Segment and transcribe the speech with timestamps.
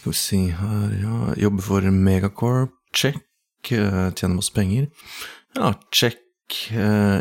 [0.00, 2.72] skal vi si her, ja Jobbe for Megacorp.
[2.96, 3.20] Check.
[3.62, 4.86] Tjene tjener masse penger.
[5.58, 6.22] Ja, check.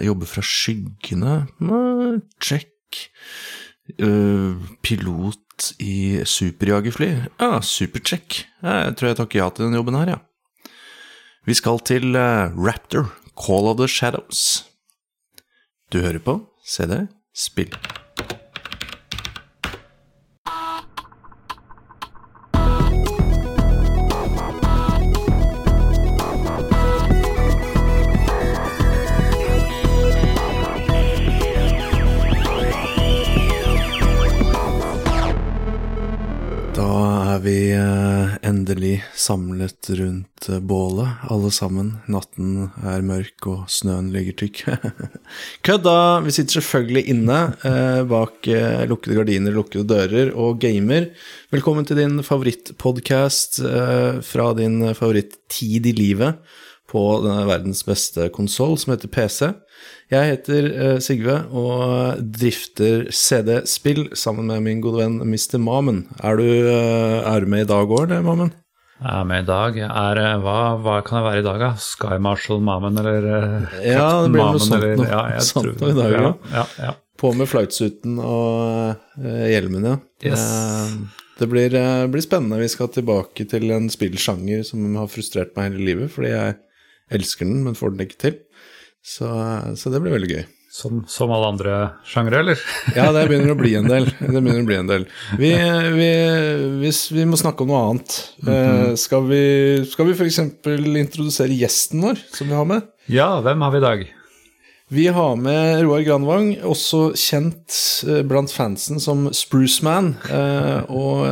[0.05, 1.33] Jobbe fra skyggene.
[1.59, 2.71] Eh, check.
[3.99, 7.11] Eh, pilot i superjagerfly.
[7.41, 8.45] Ja, supercheck.
[8.63, 10.19] Jeg tror jeg takker ja til den jobben her, ja.
[11.45, 14.63] Vi skal til eh, Raptor, Call of the Shadows.
[15.91, 17.75] Du hører på CD Spill.
[39.29, 41.91] Samlet rundt eh, bålet, alle sammen.
[42.09, 44.63] Natten er mørk, og snøen ligger tykk.
[45.65, 45.97] Kødda!
[46.25, 51.11] Vi sitter selvfølgelig inne eh, bak eh, lukkede gardiner, lukkede dører, og gamer.
[51.53, 56.41] Velkommen til din favorittpodkast eh, fra din favorittid i livet
[56.89, 59.51] på denne verdens beste konsoll, som heter PC.
[60.09, 65.59] Jeg heter eh, Sigve og drifter CD Spill sammen med min gode venn Mr.
[65.61, 66.07] Mamen.
[66.23, 68.55] Er du, eh, er du med i dag òg, eller, Mamen?
[68.99, 69.77] Er med i dag.
[69.79, 71.69] Er, eh, hva, hva kan det være i dag, da?
[71.79, 75.45] Sky Marshall Mamen, eller eh, Ja, det blir noe Mamen, sånt eller- noe- ja, jeg
[75.47, 76.33] sånt tror- noe i dag, ja.
[76.57, 76.65] ja.
[76.83, 76.91] ja.
[77.19, 79.95] På med flightsuten og uh, hjelmen, ja.
[80.23, 80.39] Yes.
[80.39, 82.59] Uh, det blir, uh, blir spennende.
[82.59, 86.55] Vi skal tilbake til en spillsjanger som har frustrert meg hele livet, fordi jeg
[87.11, 88.37] elsker den, men får den ikke til.
[89.03, 89.27] Så,
[89.79, 90.45] så det blir veldig gøy.
[90.69, 91.75] Som, som alle andre
[92.05, 92.59] sjangre, eller?
[92.97, 94.05] Ja, det begynner å bli en del.
[94.05, 95.07] Det begynner å bli en del.
[95.39, 95.49] Vi,
[95.95, 96.09] vi,
[96.83, 99.41] hvis vi må snakke om noe annet, eh, skal vi,
[99.89, 100.37] skal vi f.eks.
[101.01, 102.85] introdusere gjesten vår, som vi har med?
[103.09, 104.03] Ja, hvem har vi i dag?
[104.93, 107.73] Vi har med Roar Granvang, også kjent
[108.05, 110.13] eh, blant fansen som Spruce Man.
[110.29, 111.25] Eh, og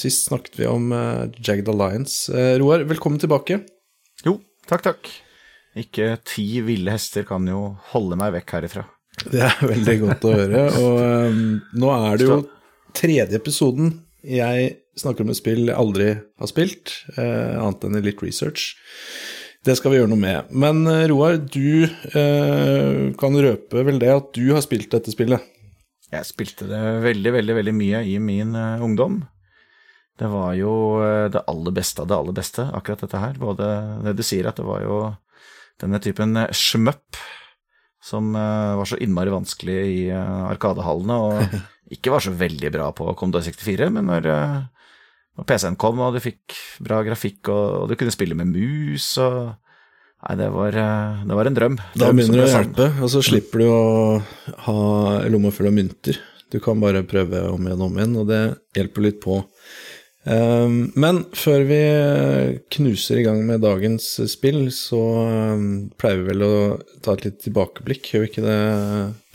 [0.00, 0.88] sist snakket vi om
[1.36, 2.32] Jagged Alliance.
[2.56, 3.60] Roar, velkommen tilbake.
[4.24, 5.12] Jo, takk, takk.
[5.76, 8.86] Ikke ti ville hester kan jo holde meg vekk herifra.
[9.24, 10.64] Det er veldig godt å høre.
[10.80, 10.98] Og
[11.30, 11.40] um,
[11.76, 12.40] nå er det jo
[12.96, 13.94] tredje episoden
[14.26, 18.72] jeg snakker om et spill jeg aldri har spilt, eh, annet enn i litt research.
[19.66, 20.50] Det skal vi gjøre noe med.
[20.50, 25.42] Men eh, Roar, du eh, kan røpe vel det at du har spilt dette spillet.
[26.10, 29.18] Jeg spilte det veldig, veldig, veldig mye i min uh, ungdom.
[30.16, 30.72] Det var jo
[31.02, 33.40] uh, det aller beste av det aller beste, akkurat dette her.
[33.42, 33.70] Både
[34.06, 35.00] det du sier, at det var jo
[35.82, 37.18] denne typen eh, shmup
[38.06, 41.58] som eh, var så innmari vanskelig i eh, arkadehallene, og
[41.94, 44.30] ikke var så veldig bra på Commodore 64, men når,
[45.36, 46.56] når PC-en kom, og du fikk
[46.86, 49.56] bra grafikk, og, og du kunne spille med mus, og
[50.26, 50.74] Nei, det var,
[51.28, 51.74] det var en drøm.
[51.94, 53.82] Da begynner det å hjelpe, og så slipper du å
[54.64, 54.78] ha
[55.30, 56.16] lomma full av mynter.
[56.50, 58.40] Du kan bare prøve om igjen og om igjen, og det
[58.74, 59.36] hjelper litt på.
[60.26, 61.80] Um, men før vi
[62.74, 64.98] knuser i gang med dagens spill, så
[65.54, 65.66] um,
[66.00, 66.54] pleier vi vel å
[67.04, 68.60] ta et litt tilbakeblikk, gjør vi ikke det,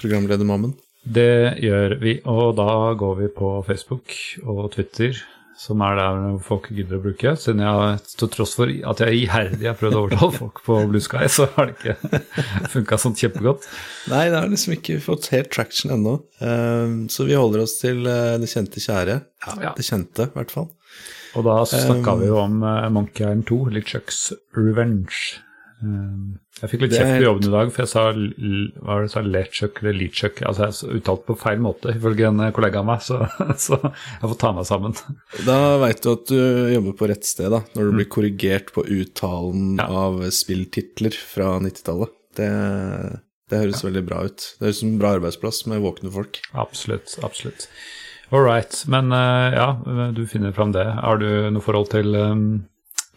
[0.01, 0.73] programleder Mammen?
[1.01, 4.11] Det gjør vi, og da går vi på Facebook
[4.43, 5.15] og Twitter,
[5.61, 7.31] som er der folk gidder å bruke.
[7.37, 11.01] Siden jeg, til tross for at jeg iherdig har prøvd å overtale folk på Blue
[11.05, 12.21] Sky, så har det ikke
[12.75, 13.65] funka sånn kjempegodt.
[14.11, 18.03] Nei, det har liksom ikke fått helt traction ennå, um, så vi holder oss til
[18.09, 19.21] uh, det kjente kjære.
[19.47, 19.73] Ja, Ja.
[19.77, 20.69] det kjente, i hvert fall.
[21.37, 24.19] Og da snakka vi jo om uh, Monkey Island 2, LeChucks
[24.57, 25.39] Revenge.
[25.81, 29.11] Um, jeg fikk litt kjeft på jobben i dag, for jeg sa, hva var det,
[29.13, 30.41] sa LeChuck eller LeChuck.
[30.45, 33.17] Altså jeg uttalte på feil måte, ifølge en eh, kollega av meg, så,
[33.65, 34.93] så jeg får ta meg sammen.
[35.47, 36.37] Da veit du at du
[36.75, 39.87] jobber på rett sted, da, når du blir korrigert på uttalen Ja.
[40.03, 42.13] av spilltitler fra 90-tallet.
[42.37, 42.51] Det,
[43.51, 44.45] det høres veldig bra ut.
[44.59, 46.43] Det høres ut som en bra arbeidsplass med våkne folk.
[46.53, 47.65] Absolutt, absolutt.
[48.31, 48.83] All right.
[48.87, 49.69] Men eh, ja,
[50.15, 50.85] du finner fram det.
[50.87, 52.45] Har du noe forhold til um,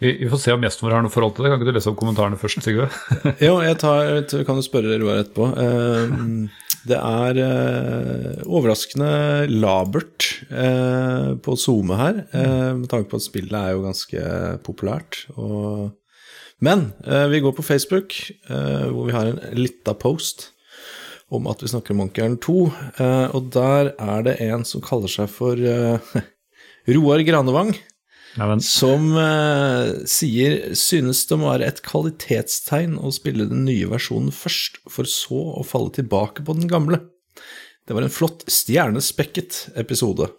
[0.03, 1.53] vi, får se om gjesten vår har noe forhold til det.
[1.53, 2.89] Kan ikke du lese opp kommentarene først, Sigve?
[3.47, 5.51] Jo, jeg tar, kan jo spørre Roar etterpå.
[5.65, 12.19] Eh, Det er eh, overraskende labert eh, på SoMe her,
[12.77, 14.25] med tanke på at spillet er jo ganske
[14.67, 15.23] populært.
[16.65, 16.91] Men
[17.33, 18.13] vi går på Facebook,
[18.49, 20.51] hvor vi har en lita post
[21.33, 22.59] om at vi snakker om Ankeren 2,
[23.01, 26.15] eh, og der er det en som kaller seg for eh,
[26.95, 27.73] Roar Granevang
[28.35, 34.33] Nei, som eh, sier synes det må være et kvalitetstegn å spille den nye versjonen
[34.35, 36.99] først, for så å falle tilbake på den gamle.
[37.87, 40.33] Det var en flott stjernespekket episode.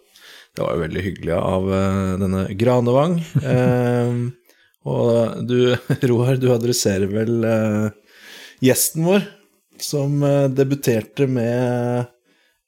[0.56, 3.16] Det var jo veldig hyggelig av eh, denne Granevang.
[3.40, 4.20] Eh,
[4.92, 5.58] og du,
[6.10, 7.48] Roar, du adresserer vel
[8.62, 9.24] gjesten vår,
[9.84, 12.06] som eh, debuterte med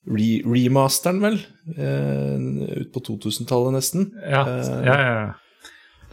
[0.09, 1.39] re remasteren, vel?
[1.77, 4.07] Uh, ut på 2000-tallet, nesten.
[4.25, 4.45] Ja,
[4.87, 5.27] ja, ja.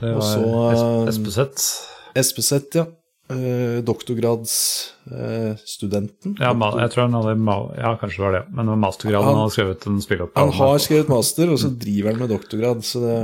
[0.01, 1.69] Det var så, Espeseth.
[2.15, 2.85] Espeseth, ja.
[3.25, 6.37] Uh, Doktorgradsstudenten.
[6.37, 7.33] Uh, ja, jeg tror han hadde
[7.79, 8.43] Ja, kanskje det var det.
[8.53, 10.45] Men mastergraden han, har skrevet en spilleoppgave.
[10.45, 13.17] Han har skrevet master, og så driver han med doktorgrad, så det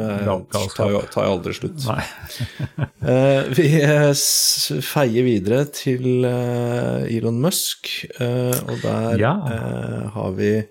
[0.74, 1.86] tar jo, tar jo aldri slutt.
[1.86, 3.68] uh, vi
[4.90, 9.38] feier videre til Elon Musk, og der ja.
[10.18, 10.66] har vi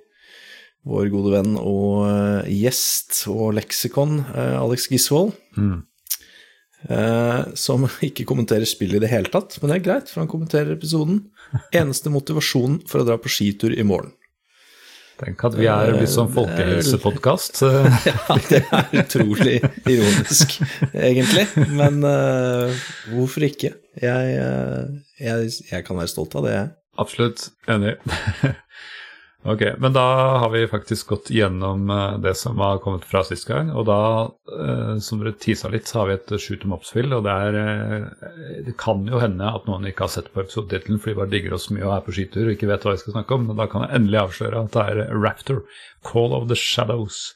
[0.90, 2.08] vår gode venn og
[2.50, 5.30] gjest og leksikon, Alex Gisvold.
[5.54, 5.86] Mm.
[6.88, 10.30] Eh, som ikke kommenterer spillet i det hele tatt, men det er greit, for han
[10.30, 11.26] kommenterer episoden.
[11.76, 14.14] Eneste motivasjonen for å dra på skitur i morgen.
[15.20, 17.60] Tenk at vi er blitt sånn folkehelsepodkast.
[18.08, 20.54] ja, det er utrolig ironisk,
[20.94, 21.44] egentlig.
[21.76, 22.72] Men uh,
[23.10, 23.74] hvorfor ikke?
[24.00, 24.38] Jeg,
[25.20, 26.72] jeg, jeg, kan være stolt av det, jeg.
[27.04, 27.98] Absolutt enig.
[29.42, 30.02] Ok, men da
[30.38, 33.70] har vi faktisk gått gjennom eh, det som har kommet fra sist gang.
[33.72, 34.00] Og da,
[34.52, 37.08] eh, som dere tisa litt, så har vi et shoot em up-spill.
[37.16, 41.00] Og det, er, eh, det kan jo hende at noen ikke har sett på episodetittelen
[41.00, 43.04] fordi de bare digger oss mye og er på skitur og ikke vet hva vi
[43.06, 43.48] skal snakke om.
[43.48, 45.64] Men da kan jeg endelig avsløre at det er Raptor,
[46.04, 47.30] Call of the Shadows.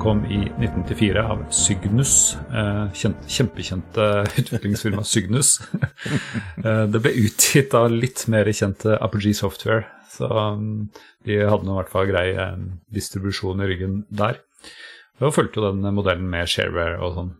[0.00, 2.14] Kom i 1994 av Cygnus,
[2.96, 4.06] kjent, kjempekjente
[4.40, 5.58] utviklingsfirma Cygnus.
[6.92, 10.30] det ble utgitt av litt mer kjente Apogee Software, så
[11.26, 12.26] de hadde nå i hvert fall grei
[12.92, 14.40] distribusjon i ryggen der.
[15.20, 17.32] Og fulgte jo den modellen med shareware og sånn.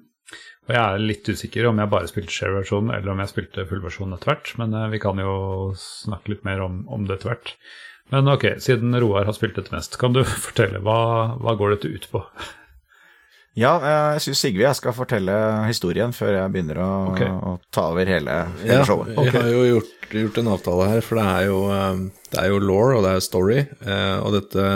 [0.69, 4.15] Og jeg er litt usikker om jeg bare spilte share-versjonen eller om jeg spilte fullversjonen
[4.15, 5.33] etter hvert, men vi kan jo
[5.81, 7.55] snakke litt mer om, om det etter hvert.
[8.11, 11.01] Men ok, siden Roar har spilt dette mest, kan du fortelle hva,
[11.39, 12.25] hva går dette ut på?
[13.59, 15.35] Ja, jeg syns Sigve jeg skal fortelle
[15.67, 17.31] historien før jeg begynner å, okay.
[17.31, 19.11] å ta over hele, hele ja, showet.
[19.17, 19.33] Okay.
[19.35, 22.53] Vi har jo gjort, gjort, en avtale her, for det er, jo, um, det er
[22.53, 23.59] jo law og det er story.
[23.83, 24.69] Eh, og dette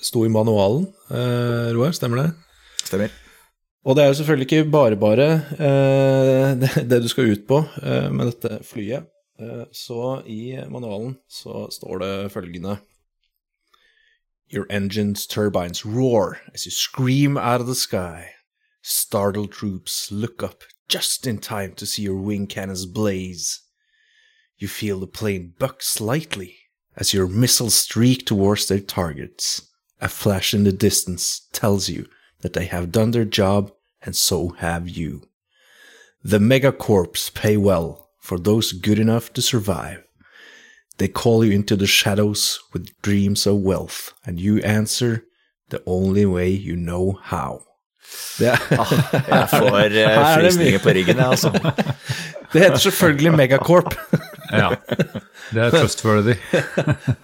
[0.00, 2.30] sto i manualen, eh, Roar, stemmer det?
[2.80, 3.12] Stemmer.
[3.84, 7.62] Og det er jo selvfølgelig ikke bare bare eh, det, det, du skal ut på
[7.84, 9.12] med dette flyet.
[9.40, 12.78] Eh, så i manualen så står det følgende
[14.52, 18.34] Your engine's turbines roar as you scream out of the sky.
[18.82, 23.60] Startled troops look up just in time to see your wing cannons blaze.
[24.58, 26.56] You feel the plane buck slightly
[26.96, 29.62] as your missiles streak towards their targets.
[30.00, 32.06] A flash in the distance tells you
[32.40, 33.72] that they have done their job,
[34.02, 35.28] and so have you.
[36.24, 40.00] The megacorps pay well for those good enough to survive.
[40.98, 45.24] They call you into the shadows with dreams of wealth, and you answer
[45.70, 47.52] the only way you know how.
[48.38, 48.92] Det ah,
[49.28, 51.50] jeg får uh, frysninger på ryggen, jeg, altså.
[52.52, 53.94] Det heter selvfølgelig Megacorp.
[54.62, 54.70] ja.
[55.50, 56.34] Det er trustworthy.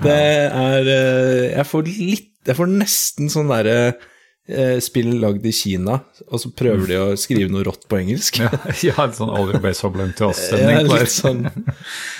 [0.02, 0.18] det
[0.52, 4.12] er uh, Jeg får litt Jeg får nesten sånn derre Eh,
[4.82, 5.98] spill lagd i Kina,
[6.30, 8.38] og så prøver de å skrive noe rått på engelsk.
[8.44, 8.50] ja,
[8.88, 10.86] ja en sånn Oliver Base-hobbling til oss-stemning.
[10.86, 11.42] ja, litt sånn.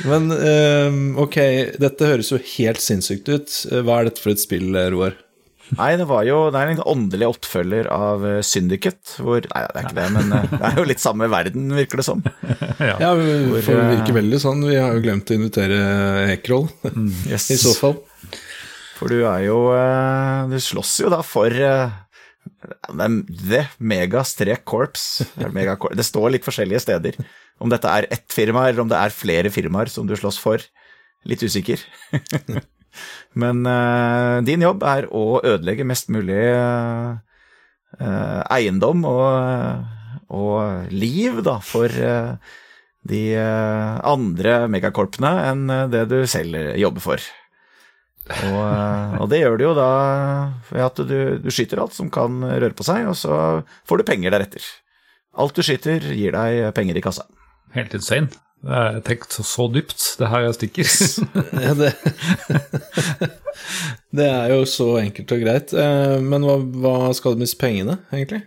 [0.09, 1.38] Men um, ok,
[1.83, 3.61] dette høres jo helt sinnssykt ut.
[3.71, 5.14] Eh, hva er dette for et spill, Roar?
[5.75, 9.88] Nei, det var jo Det er en åndelig oppfølger av Syndicate, hvor Nei, det er
[9.88, 12.23] ikke det, men det er jo litt samme verden, virker det som.
[12.90, 14.62] ja, ja for det virker veldig sånn.
[14.66, 15.80] Vi har jo glemt å invitere
[16.37, 17.50] Ekerol, mm, yes.
[17.50, 17.99] i så fall.
[18.97, 19.59] For du er jo
[20.49, 21.52] Du slåss jo da for
[22.90, 25.18] The Mega-Corps.
[25.96, 27.18] Det står litt forskjellige steder.
[27.62, 30.62] Om dette er ett firma, eller om det er flere firmaer som du slåss for.
[31.26, 31.80] Litt usikker.
[33.40, 37.16] Men uh, din jobb er å ødelegge mest mulig uh,
[38.52, 39.82] eiendom og,
[40.32, 42.37] og, liv da, for uh,
[43.06, 47.26] de andre megakorpene enn det du selv jobber for.
[48.26, 49.90] Og, eh, og, det gjør du jo da
[50.73, 53.37] ved at du, du, skyter alt som kan røre på seg, og så
[53.87, 54.66] får du penger deretter.
[55.37, 57.26] Alt du skyter, gir deg penger i kassa.
[57.76, 58.33] Helt insane.
[58.66, 60.00] Det er tenkt så, så dypt.
[60.18, 60.88] Det her stikker.
[61.66, 61.92] ja, det,
[64.16, 65.75] det, er jo så enkelt og greit.
[65.76, 68.42] Eh, men hva, hva skal du miste pengene, egentlig?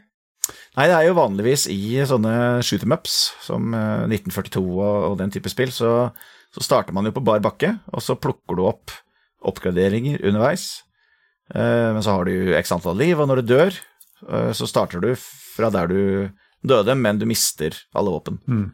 [0.75, 2.33] Nei, det er jo vanligvis i sånne
[2.65, 6.09] shoot em ups som 1942 eh, og, og den type spill, så,
[6.55, 8.97] så starter man jo på bar bakke, og så plukker du opp
[9.45, 10.81] oppgraderinger underveis.
[11.55, 13.79] Eh, men så har du x antall liv, og når du dør,
[14.27, 16.01] eh, så starter du fra der du
[16.65, 18.39] døde, men du mister alle våpen.
[18.47, 18.67] Mm.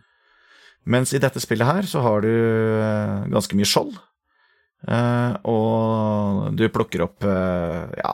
[0.86, 3.96] Mens i dette spillet her så har du eh, ganske mye skjold,
[5.50, 8.12] og du plukker opp ja,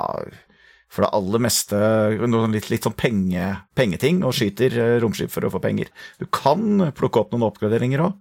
[0.88, 1.80] for det aller meste
[2.16, 5.90] litt, litt sånn penge, pengeting, og skyter romskip for å få penger.
[6.22, 8.16] Du kan plukke opp noen oppgraderinger òg,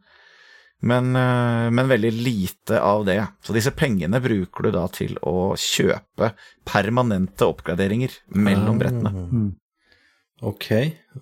[0.81, 3.21] men, eh, men veldig lite av det.
[3.45, 6.33] Så disse pengene bruker du da til å kjøpe
[6.69, 9.13] permanente oppgraderinger mellom brettene.
[9.13, 9.49] Mm.
[10.43, 10.71] Ok,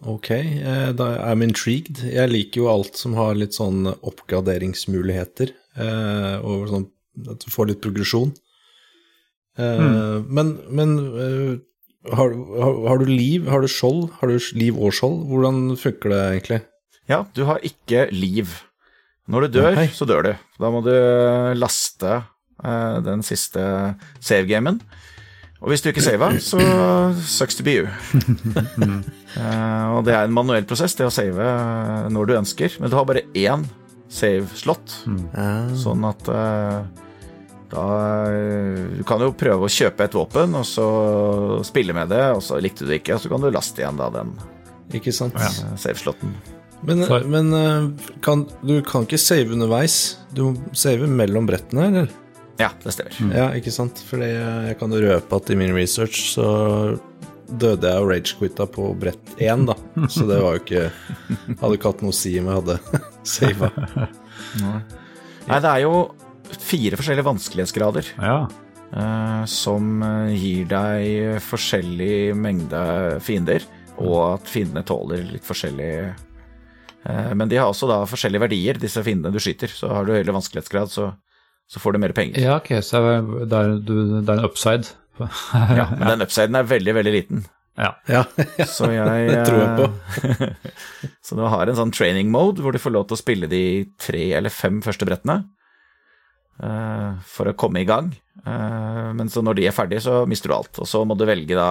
[0.06, 0.30] ok.
[0.30, 2.04] Eh, Da I'm intrigued.
[2.06, 6.86] Jeg liker jo alt som har litt sånn oppgraderingsmuligheter, eh, og sånn
[7.26, 8.34] at du får litt progresjon.
[9.58, 10.28] Mm.
[10.30, 10.90] Men, men
[12.14, 13.48] har, har, har du liv?
[13.50, 14.04] Har du skjold?
[14.20, 15.24] Har du liv og skjold?
[15.26, 16.60] Hvordan funker det egentlig?
[17.10, 18.52] Ja, du har ikke liv.
[19.28, 19.90] Når du dør, okay.
[19.92, 20.32] så dør du.
[20.58, 20.94] Da må du
[21.58, 23.62] laste eh, den siste
[24.24, 24.80] save-gamen.
[25.58, 26.60] Og hvis du ikke saver, så
[27.26, 27.88] sucks to be you.
[29.38, 32.78] Eh, og det er en manuell prosess, det å save eh, når du ønsker.
[32.80, 33.66] Men du har bare én
[34.08, 35.74] save-slott, mm.
[35.78, 36.78] sånn at eh,
[37.68, 37.84] da
[38.32, 40.88] eh, Du kan jo prøve å kjøpe et våpen, og så
[41.68, 44.00] spille med det, og så likte du det ikke, og så kan du laste igjen
[44.00, 44.32] da den?
[45.36, 45.68] Ja.
[45.68, 46.32] eh, save-slotten.
[46.86, 47.88] Men, men eh,
[48.22, 50.18] kan, du kan ikke save underveis?
[50.34, 52.12] Du må save mellom brettene, eller?
[52.58, 53.34] Ja, det stemmer.
[53.34, 54.00] Ja, ikke sant?
[54.08, 56.46] Fordi jeg kan røpe at i min research så
[57.48, 59.76] døde jeg og ragequitta på brett én, da.
[60.12, 60.82] Så det var jo ikke
[61.62, 62.78] Hadde ikke hatt noe å si om jeg hadde
[63.34, 63.70] sava.
[65.48, 65.94] Nei, det er jo
[66.58, 68.10] fire forskjellige vanskelighetsgrader.
[68.20, 68.36] Ja.
[68.92, 72.82] eh, som eh, gir deg forskjellig mengde
[73.24, 73.64] fiender,
[73.98, 75.92] og at fiendene tåler litt forskjellig
[77.06, 79.70] Men de har også da forskjellige verdier, disse fiendene du skyter.
[79.72, 81.12] Så har du høyere vanskelighetsgrad, så,
[81.70, 82.40] så får du mer penger.
[82.42, 83.00] ja, ok, så
[83.48, 84.90] det er, du- det er en upside.
[85.78, 87.44] Ja, men den upsiden er veldig, veldig liten.
[87.78, 87.92] Ja.
[88.10, 88.24] Ja,
[88.66, 89.86] Så jeg Det tror jeg på.
[90.42, 93.48] eh, så du har en sånn training mode hvor du får lov til å spille
[93.50, 93.62] de
[94.02, 95.44] tre eller fem første brettene
[96.62, 98.10] eh, for å komme i gang.
[98.44, 100.78] Eh, men så når de er ferdige, så mister du alt.
[100.82, 101.70] Og så må du velge da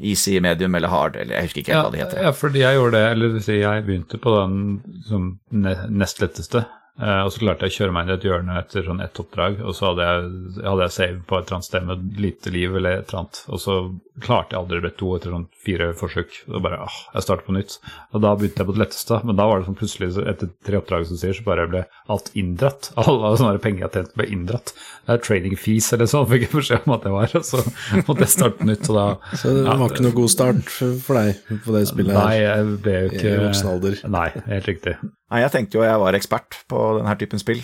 [0.00, 2.22] easy, medium eller hard, eller jeg husker ikke helt Ja, hva det heter.
[2.22, 5.38] ja, fordi jeg gjorde det, eller jeg begynte på den som
[5.90, 6.64] nest letteste,
[7.00, 9.60] og så klarte jeg å kjøre meg inn i et hjørne etter sånn ett oppdrag,
[9.64, 10.30] og så hadde jeg,
[10.66, 13.42] hadde jeg save på et eller annet sted med lite liv eller et eller annet,
[13.48, 13.76] og så
[14.20, 17.54] klarte jeg aldri brett to etter sånn fire forsøk, og bare åh, jeg starter på
[17.56, 17.76] nytt.
[18.12, 20.76] Og da begynte jeg på det letteste, men da var det sånn plutselig, etter tre
[20.80, 22.90] oppdrag som sier, så bare ble alt inndratt.
[23.00, 24.74] Alle sånne penger jeg tjente ble inndratt.
[25.06, 27.62] Det er trading fees eller sånn, fikk jeg beskjed om at det var, og så
[28.06, 29.06] måtte jeg starte på nytt, og da
[29.40, 32.44] Så det var ikke noe god start for for deg på det spillet Nei, her.
[32.44, 33.96] jeg ble jo ikke I voksen alder.
[34.10, 34.94] Nei, helt riktig.
[35.30, 37.62] Nei, jeg tenkte jo jeg var ekspert på denne typen spill,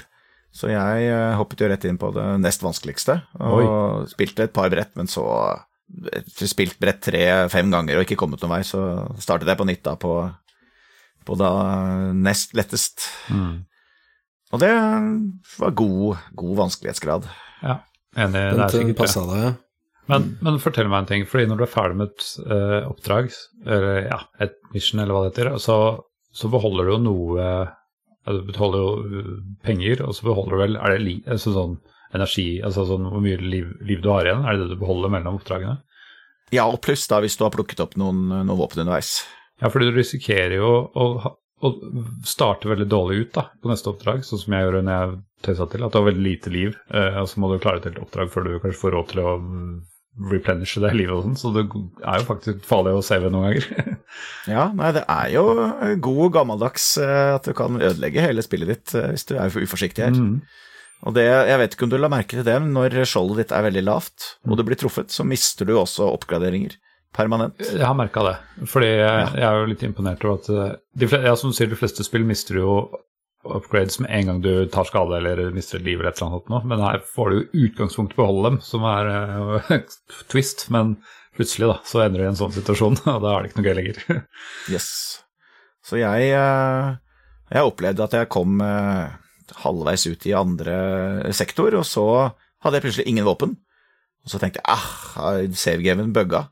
[0.56, 4.70] så jeg eh, hoppet jo rett inn på det nest vanskeligste, og spilte et par
[4.72, 5.26] brett, men så
[6.46, 8.80] spilt brett tre-fem ganger og ikke kommet noen vei, så
[9.22, 10.14] startet jeg på nytt da på,
[11.26, 11.50] på da
[12.16, 13.06] nest lettest.
[13.30, 13.60] Mm.
[14.54, 14.72] Og det
[15.58, 17.30] var god, god vanskelighetsgrad.
[17.62, 17.78] Ja,
[18.16, 18.42] enig.
[18.56, 19.62] Det er sikkert passa deg.
[20.10, 23.32] Men, men fortell meg en ting, fordi når du er ferdig med et eh, oppdrag,
[23.66, 25.78] eller ja, et mission eller hva det heter, så,
[26.30, 27.48] så beholder du jo noe
[28.26, 29.32] Du betaler jo uh,
[29.66, 31.76] penger, og så beholder du vel Er det li, altså sånn
[32.16, 34.44] energi, altså sånn hvor mye liv, liv du har igjen?
[34.46, 35.80] Er det det du beholder mellom oppdragene?
[36.54, 39.18] Ja, og pluss da hvis du har plukket opp noen, noen våpen underveis.
[39.60, 41.32] Ja, fordi du risikerer jo å, å,
[41.66, 41.72] å
[42.28, 45.18] starte veldig dårlig ut da, på neste oppdrag, sånn som jeg gjorde når jeg
[45.48, 47.88] tøysa til, at du har veldig lite liv, eh, og så må du klare et
[47.90, 49.72] helt oppdrag før du kanskje får råd til å mm,
[50.32, 53.96] replenishe det livet og sånn, så det er jo faktisk farlig å save noen ganger.
[54.48, 55.42] Ja, nei, det er jo
[56.00, 59.66] god gammeldags eh, at du kan ødelegge hele spillet ditt eh, hvis du er for
[59.66, 60.14] uforsiktig her.
[60.16, 60.38] Mm.
[61.06, 63.52] Og det, jeg vet ikke om du la merke til det, men når skjoldet ditt
[63.58, 66.78] er veldig lavt, og du blir truffet, så mister du også oppgraderinger
[67.16, 67.60] permanent.
[67.66, 68.36] Jeg har merka det,
[68.72, 71.58] fordi jeg, jeg er jo litt imponert over at eh, de, fle- ja, som du
[71.58, 72.78] sier, de fleste spill mister jo
[73.58, 76.50] upgrades med en gang du tar skade eller mister et liv eller et eller annet,
[76.52, 76.62] nå.
[76.70, 79.76] men her får du jo utgangspunktet beholde dem, som er uh,
[80.32, 80.96] twist, men
[81.36, 83.68] plutselig da, så ender du i en sånn situasjon, og da er det ikke noe
[83.68, 84.02] gøy lenger.
[84.72, 84.88] Yes.
[85.86, 86.88] Så jeg, eh,
[87.52, 89.12] jeg opplevde at jeg kom eh,
[89.62, 90.78] halvveis ut i andre
[91.36, 92.06] sektor, og så
[92.64, 93.54] hadde jeg plutselig ingen våpen.
[94.26, 96.48] Og så tenkte jeg ah, savegamen bugga.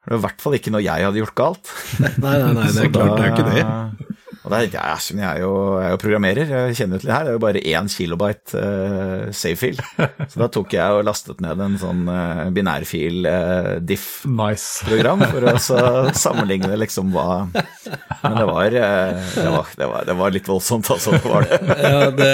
[0.00, 1.72] Det var i hvert fall ikke noe jeg hadde gjort galt.
[2.00, 4.09] Nei, nei, nei, det er klart det er ikke det.
[4.40, 7.02] Og da tenkte jeg, siden jeg er jo, jeg er jo programmerer, jeg kjenner jo
[7.02, 9.82] til det her, det er jo bare én kilobyte uh, savefil.
[10.30, 15.34] Så da tok jeg og lastet ned en sånn uh, binærfil uh, diff-program Nice.
[15.34, 20.32] for å sammenligne liksom hva Men det var, uh, det var, det var, det var
[20.38, 21.18] litt voldsomt, altså.
[21.20, 21.60] Det var det.
[21.84, 22.32] Ja, det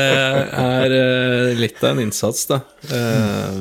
[0.63, 2.61] er eh, litt av en innsats, da.
[2.87, 3.59] Eh,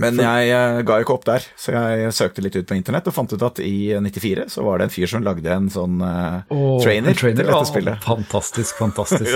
[0.00, 3.14] Men jeg eh, ga ikke opp der, så jeg søkte litt ut på internett og
[3.14, 6.40] fant ut at i 94 så var det en fyr som lagde en sånn eh,
[6.50, 7.98] Åh, trainer, en trainer til dette spillet.
[8.00, 8.08] spillet.
[8.08, 9.30] Fantastisk, fantastisk.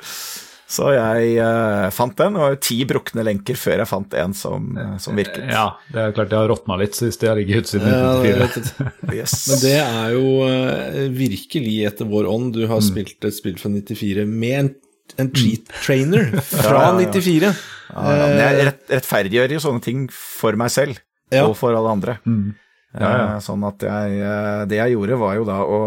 [0.00, 0.46] Yes.
[0.70, 4.92] Så jeg uh, fant den, og ti brukne lenker før jeg fant en som, eh,
[5.02, 5.48] som virket.
[5.50, 8.12] Ja, det er klart jeg har råtna litt hvis det har ligget ute siden Ja,
[8.22, 8.86] det 1994.
[8.86, 8.92] er.
[9.18, 9.34] Yes.
[9.50, 12.52] Men det er jo uh, virkelig etter vår ånd.
[12.54, 12.70] Du Mm.
[12.70, 14.70] har spilt et spill fra 94 med en,
[15.18, 17.12] en cheat trainer fra Ja, ja, ja.
[17.12, 17.52] 94.
[17.90, 21.00] Ja, ja, men jeg rett, rettferdiggjør jo sånne ting for meg selv
[21.34, 21.46] Ja.
[21.46, 22.18] og for alle andre.
[22.26, 22.52] Mm.
[22.94, 23.24] Ja, ja.
[23.36, 25.80] Eh, Sånn at jeg eh, Det jeg gjorde, var jo da å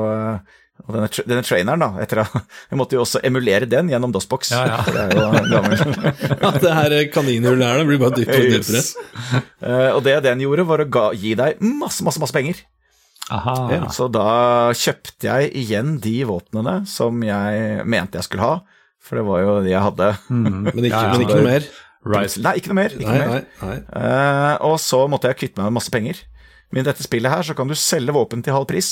[0.84, 2.34] og denne, denne traineren, da, etter at
[2.72, 4.52] Jeg måtte jo også emulere den gjennom DOSBox.
[4.52, 4.80] Ja, ja.
[4.96, 5.60] Det er jo.
[6.50, 8.82] At det her kaninhullet her det blir bare dypere og dypere.
[8.82, 9.44] Yes.
[9.62, 12.64] Uh, og det den gjorde, var å ga, gi deg masse, masse, masse penger.
[13.32, 13.56] Aha.
[13.72, 13.86] Ja.
[13.96, 14.26] Så da
[14.76, 18.58] kjøpte jeg igjen de våpnene som jeg mente jeg skulle ha,
[19.04, 20.10] for det var jo de jeg hadde.
[20.30, 20.60] Mm.
[20.70, 21.14] Men ikke, Ja, ja.
[21.16, 21.66] men ikke noe mer.
[22.14, 22.42] Rise.
[22.44, 22.94] Nei, ikke noe mer.
[22.98, 23.46] Ikke Nei, noe mer.
[23.62, 23.78] nei, nei.
[23.96, 26.20] Uh, og så måtte jeg kvitte meg med masse penger.
[26.74, 28.90] Men i dette spillet her så kan du selge våpen til halv pris.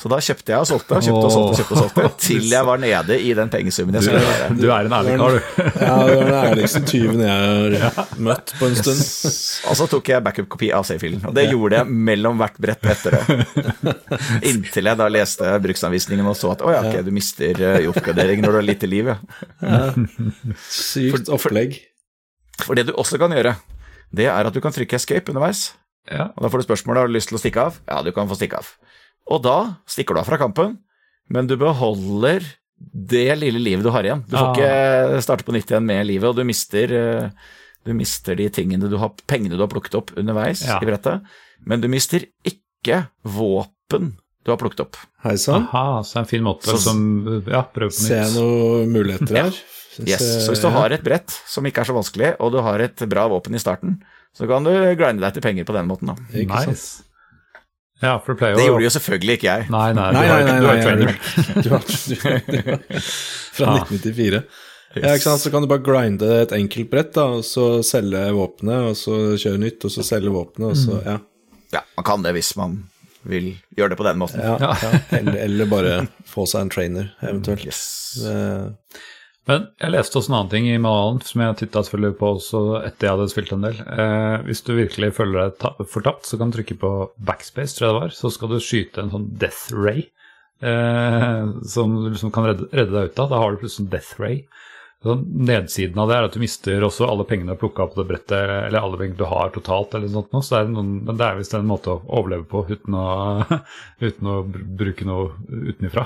[0.00, 2.46] Så da kjøpte jeg og solgte, og kjøpte og solgte og kjøpte og solgte, til
[2.48, 4.46] jeg var nede i den pengesummen jeg skulle være.
[4.56, 5.66] du er en ærlig kar, du.
[5.82, 9.02] Ja, du er den ærligste tyven jeg har møtt på en stund.
[9.68, 13.18] Og så tok jeg backup-kopi av safe-filen, og det gjorde jeg mellom hvert brett etter
[13.18, 13.94] det.
[14.48, 17.90] Inntil jeg da leste bruksanvisningen og så at å ja, ok, du mister eh, i
[17.90, 19.18] oppgradering når du har lite liv, ja.
[20.70, 21.76] Sykt opplegg.
[22.64, 23.58] For det du også kan gjøre,
[24.16, 25.74] det er at du kan trykke escape underveis.
[26.08, 27.76] Og da får du spørsmålet har du lyst til å stikke av.
[27.84, 28.72] Ja, du kan få stikke av.
[29.28, 30.78] Og da stikker du av fra kampen,
[31.30, 32.44] men du beholder
[32.80, 34.22] det lille livet du har igjen.
[34.26, 34.54] Du får Ah.
[34.54, 37.30] ikke starte på nytt igjen med livet, og du mister, eh,
[37.84, 40.78] du mister de tingene du har, pengene du har plukket opp underveis Ja.
[40.80, 41.20] i brettet,
[41.64, 44.96] men du mister ikke våpen du har plukket opp.
[45.22, 45.66] Hei sann.
[45.68, 49.52] Så det en fin måte Så- som Ja, prøve på Ser jeg noen muligheter her?
[50.06, 50.22] Yes.
[50.46, 52.96] Så hvis du har et brett som ikke er så vanskelig, og du har et
[53.08, 54.00] bra våpen i starten,
[54.34, 56.14] så kan du grinde deg til penger på den måten, da.
[56.32, 56.68] Ikke sant?
[56.68, 57.02] Nice.
[58.02, 59.66] Ja, for det pleier jo Det gjorde jo selvfølgelig ikke jeg.
[59.70, 61.12] Nei, nei, Nei, nei, nei, du har nei, trainer.
[61.62, 61.80] Du har,
[63.56, 63.80] fra Ah.
[63.84, 64.42] 1994.
[64.94, 65.42] Ja, ikke sant?
[65.44, 69.18] Så kan du bare grinde et enkelt brett, da, og så selge våpenet, og så
[69.38, 71.18] kjøre nytt, og så selge våpenet, og så Ja.
[71.72, 72.80] Ja, man kan det hvis man
[73.22, 74.40] vil gjøre det på den måten.
[74.42, 74.72] ja, Ja.
[74.82, 74.98] ja.
[75.20, 77.64] Eller, eller bare få seg en trainer, eventuelt.
[77.66, 78.18] Yes.
[78.24, 78.74] Det-
[79.50, 82.60] Men jeg leste også en annen ting i manualen som jeg titta selvfølgelig på også
[82.84, 83.80] etter jeg hadde spilt en del.
[83.82, 86.92] Eh, hvis du virkelig føler deg fortapt, så kan du trykke på
[87.26, 88.14] backspace, tror jeg det var.
[88.14, 90.04] Så skal du skyte en sånn death ray
[90.62, 93.32] eh, som du liksom kan redde, redde deg ut av.
[93.32, 94.44] Da har du plutselig en death ray.
[95.00, 97.94] Så nedsiden av det er at du mister også alle pengene du har plukka opp
[97.94, 100.34] på det brettet, eller alle pengene du har totalt, eller noe sånt.
[100.34, 102.98] Så Så det er, noen, men det er visst en måte å overleve på uten
[103.00, 103.06] å,
[104.06, 104.34] uten å
[104.82, 106.04] bruke noe utenifra.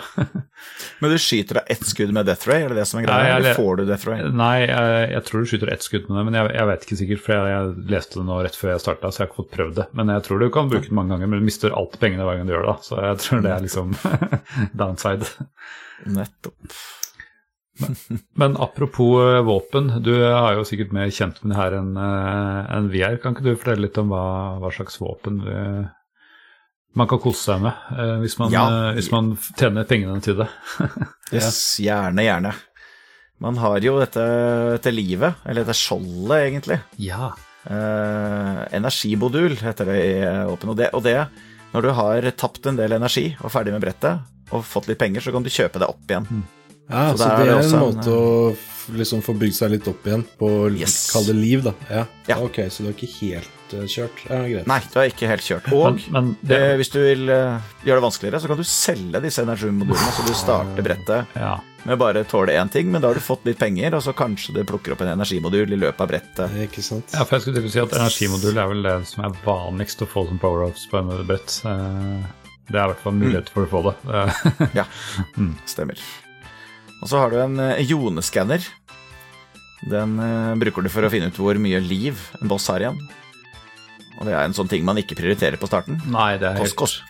[1.02, 3.35] Men du skyter deg ett skudd med death ray, er det det som er greia?
[3.35, 4.22] Eller får du death ray?
[4.30, 6.98] Nei, jeg, jeg tror du skyter ett skudd med det, men jeg, jeg vet ikke
[7.02, 9.42] sikkert, for jeg, jeg leste det nå rett før jeg starta, så jeg har ikke
[9.42, 9.88] fått prøvd det.
[9.98, 12.38] Men jeg tror du kan bruke det mange ganger, men du mister alltid pengene hver
[12.38, 12.76] gang du gjør det.
[12.87, 13.96] Så jeg tror det er liksom
[14.85, 15.33] downside.
[16.14, 16.78] Nettopp.
[18.38, 22.88] Men apropos eh, våpen, du er jo sikkert mer kjent med det her enn en
[22.92, 23.16] vi er.
[23.22, 24.24] Kan ikke du fortelle litt om hva,
[24.62, 25.84] hva slags våpen eh,
[26.94, 28.64] man kan kose seg med, eh, hvis man, Ja.
[28.70, 30.46] eh, hvis man tjener pengene til det?
[31.34, 32.52] Yes, gjerne, gjerne.
[33.42, 34.22] Man har jo dette,
[34.76, 36.76] dette livet, eller dette skjoldet, egentlig.
[37.02, 37.32] Ja.
[37.66, 40.70] Eh, energimodul heter det i eh, Åpen.
[40.70, 41.16] Og det, og det,
[41.74, 44.22] når du har tapt en del energi og ferdig med brettet,
[44.54, 46.44] og fått litt penger, så kan du kjøpe det opp igjen.
[46.90, 48.56] Ja, Så så, det, er det det er en en, måte å
[48.94, 51.10] liksom få bygd seg litt opp igjen på Yes.
[51.14, 51.72] Kall det liv, da.
[51.88, 52.02] Ja.
[52.28, 52.36] Ja.
[52.44, 54.18] Ok, så du er ikke helt eh, kjørt?
[54.28, 54.66] Ja, greit.
[54.68, 55.70] Nei, du er ikke helt kjørt.
[55.72, 58.66] Og Men, men det, eh, hvis du vil eh, gjøre det vanskeligere, så kan du
[58.68, 61.54] selge disse energimodulene, så du starter brettet ja.
[61.88, 64.52] med bare tåle én ting, men da har du fått litt penger, og så kanskje
[64.58, 66.58] du plukker opp en energimodul i løpet av brettet.
[66.66, 67.08] Ikke sant?
[67.16, 70.04] Ja, for jeg skulle til å si at energimodul er vel det som er vanligst
[70.04, 71.56] å få som power-ups på en brett.
[71.64, 72.28] Eh,
[72.68, 73.96] Det er i hvert fall mulighet for å få det.
[74.76, 74.84] Ja,
[75.72, 76.00] stemmer.
[77.04, 78.64] Og så har du en eh, joneskanner.
[79.84, 82.96] Den eh, bruker du for å finne ut hvor mye liv en boss har igjen.
[84.16, 85.98] Og det er en sånn ting man ikke prioriterer på starten.
[86.08, 87.02] Nei, det er helt kost,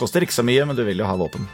[0.00, 1.44] koster ikke så mye, men du vil jo ha våpen.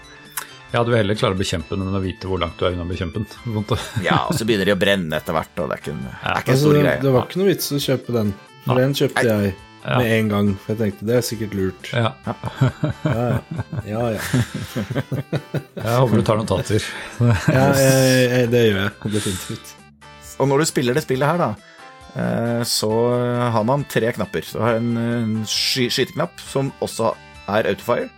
[0.71, 2.75] Ja, du vil heller klare å bekjempe den enn å vite hvor langt du er
[2.77, 3.65] unna å bekjempe den.
[4.07, 6.19] Ja, og så begynner de å brenne etter hvert, og det er ikke en, ja.
[6.21, 7.01] er ikke en Altså, stor det, greie.
[7.07, 8.35] det var ikke noe vits å kjøpe den,
[8.67, 9.55] for den kjøpte jeg
[9.89, 9.99] Ja.
[10.03, 10.49] med en gang.
[10.61, 11.89] For jeg tenkte det er sikkert lurt.
[11.97, 12.11] Ja,
[13.09, 13.29] Ja,
[13.89, 14.03] ja.
[14.13, 14.21] ja.
[15.79, 16.85] jeg håper du tar notater.
[17.23, 19.73] ja jeg, jeg, det gjør jeg definitivt.
[20.39, 21.49] Og når du spiller det spillet her, da,
[22.15, 22.91] eh, så
[23.55, 24.45] har man tre knapper.
[24.53, 27.15] Du har en, en sky skyteknapp som også
[27.49, 28.11] er autofire.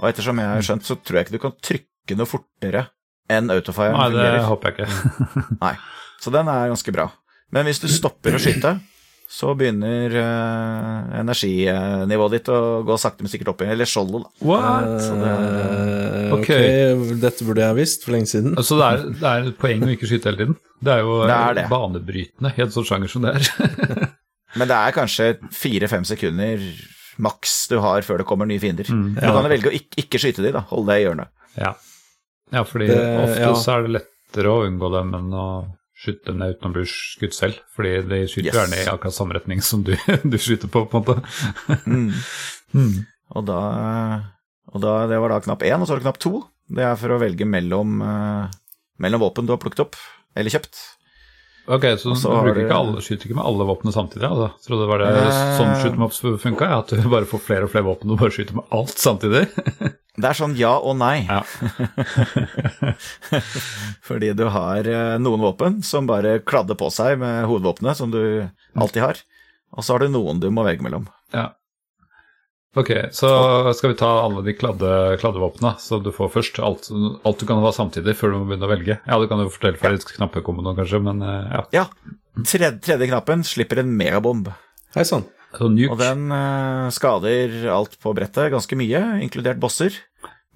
[0.00, 2.86] Og ettersom jeg har skjønt, så tror jeg ikke du kan trykke noe fortere
[3.30, 4.46] enn autofire Nei, det fungerer.
[4.48, 5.44] håper jeg ikke.
[5.62, 5.74] Nei.
[6.22, 7.06] Så den er ganske bra.
[7.54, 8.74] Men hvis du stopper å skyte,
[9.32, 13.72] så begynner uh, energinivået ditt å gå sakte, men sikkert opp igjen.
[13.76, 14.46] Eller skjoldet, da.
[14.46, 15.06] What?
[15.08, 15.46] Det er,
[16.22, 16.48] Eh, Ok.
[16.48, 18.54] ok, dette burde jeg ha visst for lenge siden.
[18.64, 20.56] Så det er, det er et poeng å ikke skyte hele tiden?
[20.82, 21.64] Det er jo Det er det.
[21.70, 24.08] banebrytende i en sånn sjanger som det er.
[24.60, 26.60] Men det er kanskje fire-fem sekunder
[27.22, 28.84] maks du har før det kommer nye fiender.
[28.88, 29.14] Mm.
[29.16, 30.64] Du kan velge å ikke, ikke skyte de, da.
[30.72, 31.32] Holde deg i hjørnet.
[31.60, 31.72] ja.
[32.52, 33.52] ja, fordi Det- ofte ja.
[33.56, 35.46] så er det lettere å unngå dem enn å
[36.02, 37.60] skyte ned uten å bli skutt selv.
[37.76, 38.56] Fordi de skyter Yes.
[38.58, 39.92] gjerne i akkurat samme retning som du,
[40.32, 41.80] du skyter på, på en måte.
[41.86, 42.10] Mm.
[42.72, 43.02] Mm.
[43.36, 43.56] Og da,
[44.72, 46.30] og da Det var da knapp én, og så var det knapp to.
[46.72, 48.46] Det er for å velge mellom, eh,
[49.04, 49.98] mellom våpen du har plukket opp
[50.32, 50.78] eller kjøpt.
[51.70, 54.26] Ok, så Og du bruker ikke alle, skyter ikke med alle våpnene samtidig?
[54.26, 54.48] Altså.
[54.58, 55.52] Jeg trodde det var det Eh.
[55.58, 58.56] sånn shoot'em-ups funka, ja, at du bare får flere og flere våpen og bare skyter
[58.58, 59.44] med alt samtidig.
[60.12, 61.22] Det er sånn ja og nei.
[61.24, 61.38] Ja.
[64.04, 68.20] Fordi du har eh, noen våpen som bare kladder på seg med hovedvåpenet, som du
[68.76, 69.22] alltid har.
[69.72, 71.06] Og så har du noen du må velge mellom.
[71.32, 71.52] ja.
[72.72, 73.28] Ok, så
[73.76, 74.88] skal vi ta alle de kladde,
[75.20, 76.88] kladdevåpnene, så du får først alt,
[77.20, 78.96] alt du kan ha samtidig før du må begynne å velge.
[78.96, 81.62] Ja, du kan jo fortelle for litt knappekomboen kanskje, men eh, ja.
[81.76, 81.84] Ja,
[82.40, 84.48] tredje, tredje knappen slipper en megabomb.
[84.96, 85.26] Hei sann.
[85.52, 85.90] Så nuke.
[85.92, 89.98] Og den uh, skader alt på brettet ganske mye, inkludert bosser.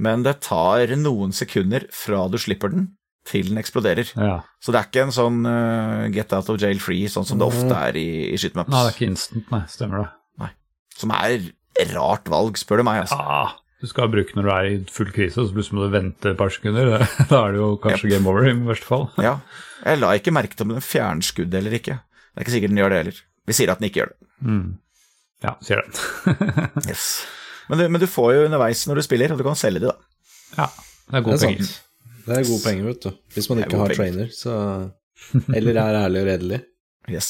[0.01, 2.89] Men det tar noen sekunder fra du slipper den,
[3.29, 4.09] til den eksploderer.
[4.17, 4.39] Ja.
[4.65, 7.49] Så det er ikke en sånn uh, get out of jail free, sånn som det
[7.49, 8.73] ofte er i, i shootmaps.
[8.73, 10.11] Nei, det er ikke instant, nei, stemmer det.
[10.41, 10.53] Nei.
[10.97, 11.51] Som er
[11.95, 13.03] rart valg, spør du meg.
[13.05, 13.19] Altså.
[13.21, 16.31] Ah, du skal bruke når du er i full krise, så plutselig må du vente
[16.33, 16.97] et par sekunder.
[17.31, 19.09] Da er det jo kanskje game over i verste fall.
[19.29, 19.37] Ja.
[19.87, 21.99] Jeg la ikke merke til om den fjernskudd eller ikke.
[22.01, 23.19] Det er ikke sikkert den gjør det heller.
[23.47, 24.19] Vi sier at den ikke gjør det.
[24.49, 24.69] Mm.
[25.45, 25.93] Ja, sier den.
[26.91, 27.05] Yes.
[27.69, 29.91] Men, du, men du får jo underveis når du spiller, og du kan selge de,
[29.93, 29.97] da.
[30.57, 31.69] Ja, det er Det gode er penger.
[31.69, 31.83] sant.
[32.27, 33.11] Det er gode penger, vet du.
[33.37, 33.99] Hvis man ikke har penger.
[34.01, 36.61] trainer, så Eller er ærlig og redelig.
[37.13, 37.29] Yes.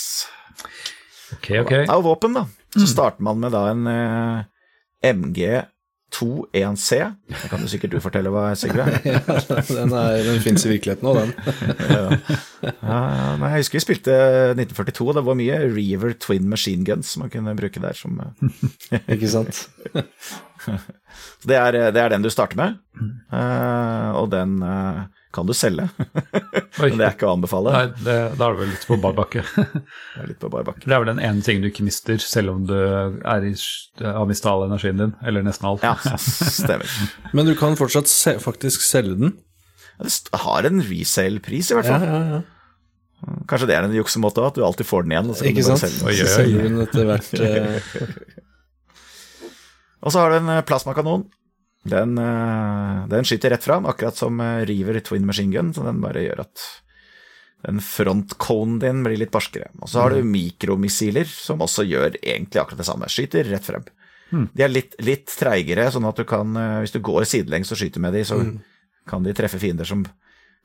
[1.36, 1.72] Ok, ok.
[1.74, 2.44] Det er jo våpen, da.
[2.76, 4.44] Så starter man med da en eh,
[5.06, 6.98] MG21C.
[7.28, 8.86] Det kan du sikkert du fortelle hva Sigve.
[9.06, 9.20] Ja,
[9.68, 11.32] den er- den fins i virkeligheten òg, den.
[12.86, 13.00] Ja,
[13.38, 14.14] nei, jeg husker vi spilte
[14.56, 17.94] 1942, og det var mye Reaver Twin Machine Guns man kunne bruke der.
[17.98, 19.66] Som, eh, Ikke sant?
[20.64, 22.78] så det, er, det er den du starter med,
[23.32, 25.04] eh, og den eh,
[25.36, 25.84] kan du selge.
[26.80, 27.72] Men det er ikke å anbefale.
[27.74, 29.44] Nei, det, da er det vel litt på bar bakke.
[30.16, 30.82] Det er litt på bar bakke.
[30.88, 33.52] Det er vel den ene tingen du ikke mister, selv om du er i,
[34.02, 35.78] har mista all energien din, eller nesten all.
[35.84, 36.88] Ja, stemmer.
[37.36, 39.36] Men du kan fortsatt se, faktisk selge den.
[40.00, 42.04] Det har en resale-pris, i hvert fall.
[42.04, 42.40] ja, ja.
[42.40, 42.42] ja.
[43.48, 45.30] Kanskje det er en juksemåte òg, at du alltid får den igjen.
[45.32, 45.80] Og så kan Ikke du sant?
[45.86, 46.06] selge den.
[46.06, 47.30] Oi, Så oi, så selger du den etter hvert.
[47.40, 48.44] eh,
[50.04, 51.24] Og så har du en eh, plasmakanon.
[51.86, 56.00] Den, eh, den skyter rett fram, akkurat som eh, River Twin Machine Gun, så den
[56.02, 56.64] bare gjør at
[57.66, 59.70] den frontconen din blir litt barskere.
[59.80, 63.10] Og så har du mikromissiler, som også gjør egentlig akkurat det samme.
[63.10, 63.86] Skyter rett frem.
[64.30, 67.80] De er litt, litt treigere, sånn at du kan, eh, hvis du går sidelengs og
[67.80, 68.40] skyter med de, så
[69.06, 70.02] kan de treffe fiender som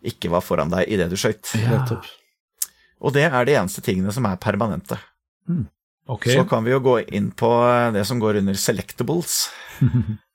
[0.01, 1.53] ikke var foran deg idet du skøyt.
[1.61, 1.83] Ja.
[3.01, 4.97] Og det er de eneste tingene som er permanente.
[6.09, 6.33] Okay.
[6.33, 7.49] Så kan vi jo gå inn på
[7.93, 9.45] det som går under selectables.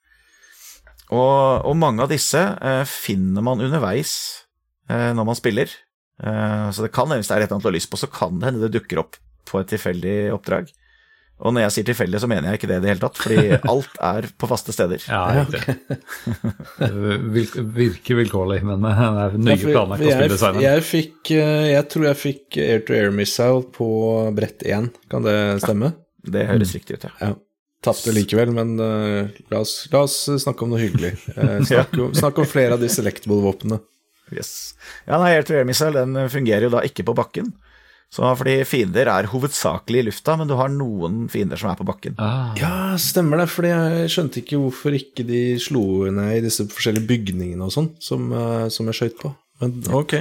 [1.11, 4.15] og, og mange av disse eh, finner man underveis
[4.89, 5.71] eh, når man spiller.
[6.23, 7.99] Eh, så det kan hende hvis det er et eller annet du har lyst på,
[8.01, 9.15] så kan det hende det dukker opp
[9.47, 10.67] på et tilfeldig oppdrag.
[11.37, 13.59] Og når jeg sier tilfeldig, så mener jeg ikke det i det hele tatt, fordi
[13.75, 15.03] alt er på faste steder.
[15.05, 15.75] ja, riktig.
[16.81, 17.17] Det
[17.77, 20.63] virker vilkårlig, men det er Ja, nøye for planlagt å spille sammen.
[20.65, 23.89] jeg fikk eh, Jeg tror jeg fikk air-to-air missile på
[24.35, 25.93] brett 1, kan det stemme?
[26.27, 27.13] Det høres riktig ut, ja.
[27.29, 27.35] Ja.
[27.85, 31.13] Tapte likevel, men uh, la, oss, la oss snakke om noe hyggelig.
[31.37, 33.77] Uh, snakke, om, snakk, om flere av de selectable-våpnene.
[34.33, 34.73] Yes.
[35.07, 37.53] Ja, nei, Air to Air Missile den fungerer jo da ikke på bakken.
[38.11, 41.85] Så fordi fiender er hovedsakelig i lufta, men du har noen fiender som er på
[41.87, 42.15] bakken.
[42.23, 42.71] Ah, Ja,
[43.03, 45.83] stemmer det, fordi jeg skjønte ikke hvorfor ikke de slo
[46.15, 49.33] ned i disse forskjellige bygningene og sånn, som, eh, som jeg skøyt på.
[49.61, 50.13] Men ok,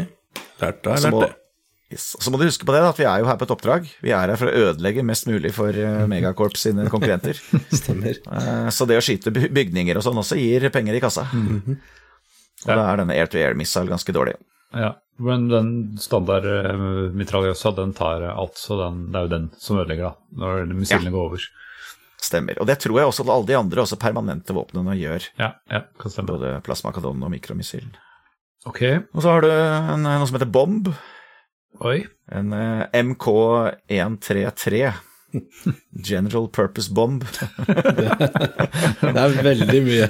[0.62, 1.20] lært jeg, lærte jeg.
[1.22, 1.34] det.
[1.92, 2.16] Yes.
[2.20, 3.86] så må du huske på det, at vi er jo her på et oppdrag.
[4.04, 7.38] Vi er her for å ødelegge mest mulig for eh, Megacorp sine konkurrenter.
[7.72, 8.18] Stemmer.
[8.26, 11.26] Eh, Så det å skyte bygninger og sånn også gir penger i kassa.
[12.66, 14.36] Og da er denne Air to Air Missile ganske dårlig.
[14.74, 14.94] ja.
[15.16, 19.46] Men den standard uh, mitraljøsa, den tar eh, alt, så den, det er jo den
[19.56, 21.46] som ødelegger, da, når missilene går over.
[22.20, 22.58] Stemmer.
[22.60, 25.24] Og det tror jeg også at alle de andre også permanente våpnene gjør.
[25.40, 26.34] Ja, ja, kan stemme.
[26.34, 27.86] Både plasmakadon og mikromissil.
[28.68, 28.82] Ok,
[29.14, 30.92] Og så har du en, noe som heter bomb.
[31.80, 32.06] Oi.
[32.32, 34.92] En eh, MK133.
[36.08, 37.24] General Purpose Bomb.
[37.66, 40.06] Det er veldig mye.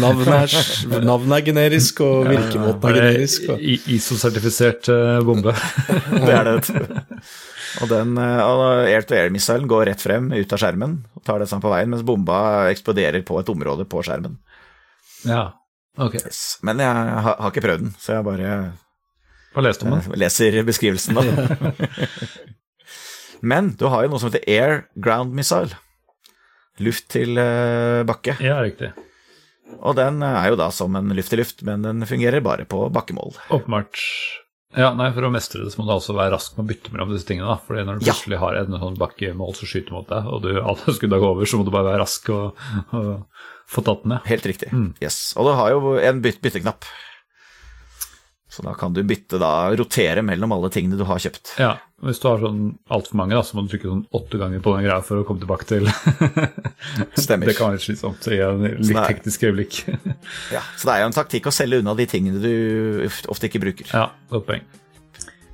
[0.00, 0.54] Navnet er,
[1.04, 3.44] navnet er generisk, og virkemåten er Er generisk.
[3.48, 3.64] det Og,
[3.96, 5.52] ISO-sertifisert eh, bombe?
[6.26, 6.62] Det er det.
[7.82, 11.90] Og den air-to-air-missilen går rett frem ut av skjermen og tar det sammen på veien,
[11.92, 12.38] mens bomba
[12.72, 14.38] eksploderer på et område på skjermen.
[15.28, 15.44] Ja,
[16.00, 16.16] ok.
[16.24, 16.40] Yes.
[16.66, 18.54] Men jeg har, har ikke prøvd den, så jeg bare
[19.54, 20.12] Hva leste du om den?
[20.12, 21.22] eh, leser beskrivelsen, da.
[23.40, 25.72] Men du har jo noe som heter air ground missile.
[26.80, 28.36] Luft til eh, bakke.
[28.44, 28.92] Ja, riktig.
[29.80, 33.36] Og den er jo da som en luft-til-luft, men den fungerer bare på bakkemål.
[33.54, 34.00] Åpenbart.
[34.76, 36.92] Ja, nei, For å mestre det så må du altså være rask med å bytte
[36.94, 37.48] mellom disse tingene.
[37.52, 38.12] da, Fordi når du Ja.
[38.14, 41.44] plutselig har en sånn bakkemål som skyter mot deg, og du alle skudda går over,
[41.50, 42.58] så må du bare være rask og,
[42.94, 43.26] og
[43.70, 44.26] få tatt den ned.
[44.30, 44.70] Helt riktig.
[44.74, 44.88] Mm.
[45.02, 45.20] Yes.
[45.38, 46.86] Og du har jo en byt bytteknapp.
[48.50, 51.52] Så da kan du bytte, da, rotere mellom alle tingene du har kjøpt.
[51.62, 54.62] Ja, Hvis du har sånn altfor mange, da, så må du trykke sånn åtte ganger
[54.64, 55.86] på den greia for å komme tilbake til
[57.24, 57.46] Stemmer.
[57.46, 59.78] Det kan være litt slitsomt i en litt er, teknisk øyeblikk.
[60.56, 63.62] Ja, så det er jo en taktikk å selge unna de tingene du ofte ikke
[63.62, 63.86] bruker.
[63.94, 64.66] ja, godt poeng.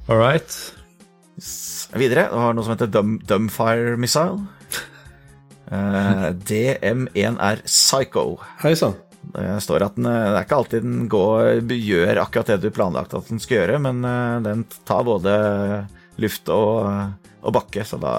[0.08, 0.56] All right.
[2.00, 4.38] Videre, du har noe som heter Dum Dumbfire Missile.
[5.68, 8.38] uh, DM1R Psycho.
[8.62, 8.96] Hei sann.
[9.34, 12.70] Det står at den, eh, det er ikke alltid den går, gjør akkurat det du
[12.74, 15.34] planlagte at den skal gjøre, men eh, den tar både
[16.22, 16.86] luft og,
[17.42, 18.14] og bakke, så da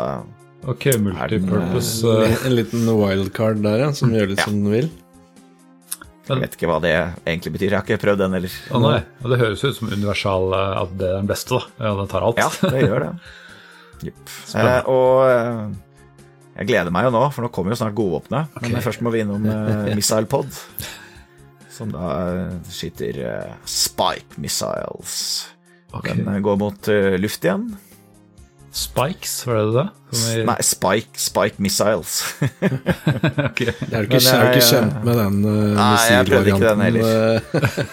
[0.67, 2.01] Ok, multipurpose.
[2.11, 4.49] En, eh, en liten wildcard der, ja, som gjør litt Ja.
[4.49, 4.89] som den vil.
[6.27, 6.91] Jeg vet ikke hva det
[7.23, 7.69] egentlig betyr.
[7.71, 8.55] Jeg har ikke prøvd den heller.
[8.75, 11.85] Å nei, og det høres ut som universal eh, at det er den beste, da.
[11.87, 12.41] Ja, den tar alt.
[12.41, 13.11] Ja, det gjør det.
[13.97, 14.27] Yep.
[14.61, 15.61] Eh, og eh,
[16.57, 18.55] jeg gleder meg jo nå, for nå kommer jo snart godvåpenet.
[18.65, 20.49] Men først må vi innom uh, Missile Pod,
[21.69, 25.19] som da eh, skyter uh, Spike Missiles.
[25.93, 26.17] Okay.
[26.17, 27.69] Den eh, går mot eh, luft igjen.
[28.77, 29.85] Spikes, var det det?
[30.13, 32.17] Som i, Nei, Spike, Spike Missiles.
[33.47, 33.71] okay.
[33.73, 36.67] Jeg er jo ikke, jeg er ikke kjent med den uh, Nei, jeg prøvde ikke
[36.67, 36.99] den missilvarianten.
[37.01, 37.87] eh,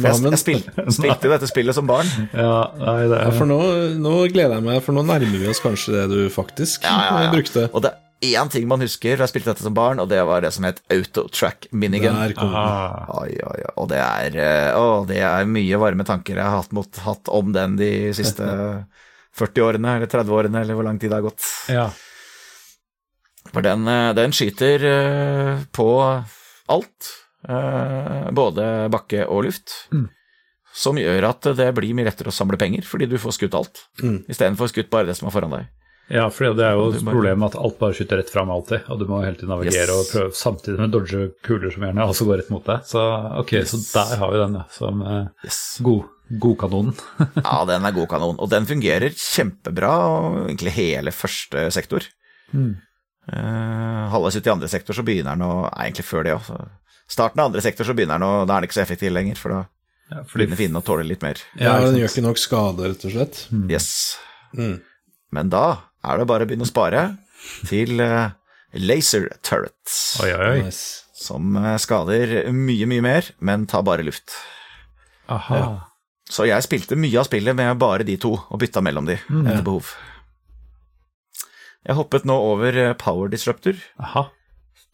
[0.04, 0.60] Jeg, jeg spil,
[0.94, 2.12] spilte jo dette spillet som barn.
[2.30, 3.58] Ja, nei, det Ja, er for nå,
[4.00, 7.18] nå gleder jeg meg, for nå nærmer vi oss kanskje det du faktisk Ja, ja,
[7.26, 7.34] ja.
[7.34, 7.66] brukte.
[7.74, 10.20] Og det er én ting man husker fra jeg spilte dette som barn, og det
[10.28, 12.14] var det som het Autotrack Minigun.
[12.20, 13.10] Der kom den.
[13.18, 13.74] Oi, oi, oi.
[13.80, 17.30] Og det er, eh, å, det er mye varme tanker jeg har hatt, mot, hatt
[17.32, 18.46] om den de siste
[19.40, 21.48] 40 årene, eller 30 årene, eller hvor lang tid det har gått.
[21.72, 21.88] Ja.
[23.50, 25.88] For den, eh, den skyter eh, på
[26.70, 27.10] alt,
[27.48, 30.08] eh, både bakke og luft, Mm.
[30.74, 33.86] som gjør at det blir mye lettere å samle penger, fordi du får skutt alt,
[34.02, 34.24] Mm.
[34.28, 35.66] istedenfor skutt bare det som er foran deg.
[36.12, 38.82] ja, for det er jo et bare- problem at alt bare skyter rett fram alltid,
[38.90, 39.90] og du må hele tiden navigere Yes.
[39.90, 42.80] og prøve samtidig med dodge kuler som gjerne også går rett mot deg.
[42.84, 45.78] Så ok, så der har vi den, ja, som eh, Yes.
[45.82, 46.94] god, godkanonen.
[47.44, 49.92] Ja, den er god kanon, og den fungerer kjempebra,
[50.46, 52.06] egentlig hele første sektor.
[52.52, 52.76] Mm.
[53.30, 56.48] Uh, halvveis ut i andre sektor så begynner den å Nei, egentlig før det òg.
[57.10, 59.38] Starten av andre sektor så begynner den å Da er den ikke så effektiv lenger,
[59.38, 61.38] for da Ja, begynner fordi, fienden å tåle litt mer.
[61.60, 63.42] Ja, den gjør ikke nok skade, rett og slett.
[63.70, 63.90] Yes.
[64.56, 64.80] Mm.
[65.30, 65.64] Men da
[66.02, 67.04] er det bare å begynne å spare
[67.68, 68.32] til uh,
[68.74, 70.64] laser turrets, Oi, oi, oi.
[70.66, 71.04] Nice.
[71.20, 74.34] som eh, skader mye, mye mer, men tar bare luft.
[75.30, 75.89] Aha.
[76.30, 79.64] Så jeg spilte mye av spillet med bare de to, og bytta mellom de etter
[79.66, 79.90] behov.
[81.86, 83.78] Jeg hoppet nå over eh, Power Disruptor.
[83.98, 84.28] Aha.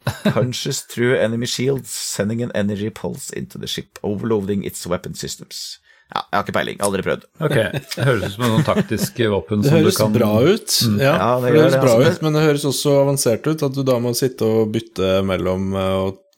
[0.33, 5.79] Punches through enemy shields, sending an energy pulse into the ship, overloading its weapon systems.
[6.07, 7.25] Ja, jeg har ikke peiling, aldri prøvd.
[7.43, 11.17] Ok, det høres ut som noen taktiske våpen som du høres kan bra ut, ja.
[11.19, 12.13] Ja, det det høres det, bra altså.
[12.13, 15.75] ut, men det høres også avansert ut at du da må sitte og bytte mellom
[15.75, 15.97] eh,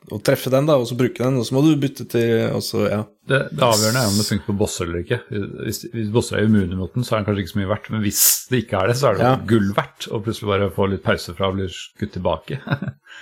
[0.10, 2.48] og, og treffe den, da, og så bruke den, og så må du bytte til
[2.58, 3.00] også, ja.
[3.30, 5.19] Det, det avgjørende er om det funker på bosser eller ikke.
[5.65, 7.89] Hvis, hvis bosser er immune mot den, så er den kanskje ikke så mye verdt.
[7.93, 9.36] Men hvis det ikke er det, så er det Ja.
[9.52, 12.58] gull verdt å plutselig bare få litt pause fra og bli skutt tilbake.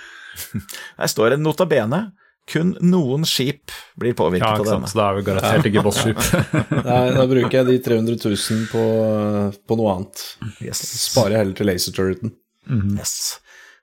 [0.98, 2.06] Her står det nota bene.
[2.48, 4.88] Kun noen skip blir påvirket ja, av ikke sant.
[4.88, 6.22] Så da er vi garantert ikke bosskip.
[6.88, 8.84] Nei, da bruker jeg de 300 000 på,
[9.68, 10.22] på noe annet.
[10.64, 10.80] Yes.
[11.10, 12.32] Sparer jeg heller til laser turreten.
[12.96, 13.18] yes.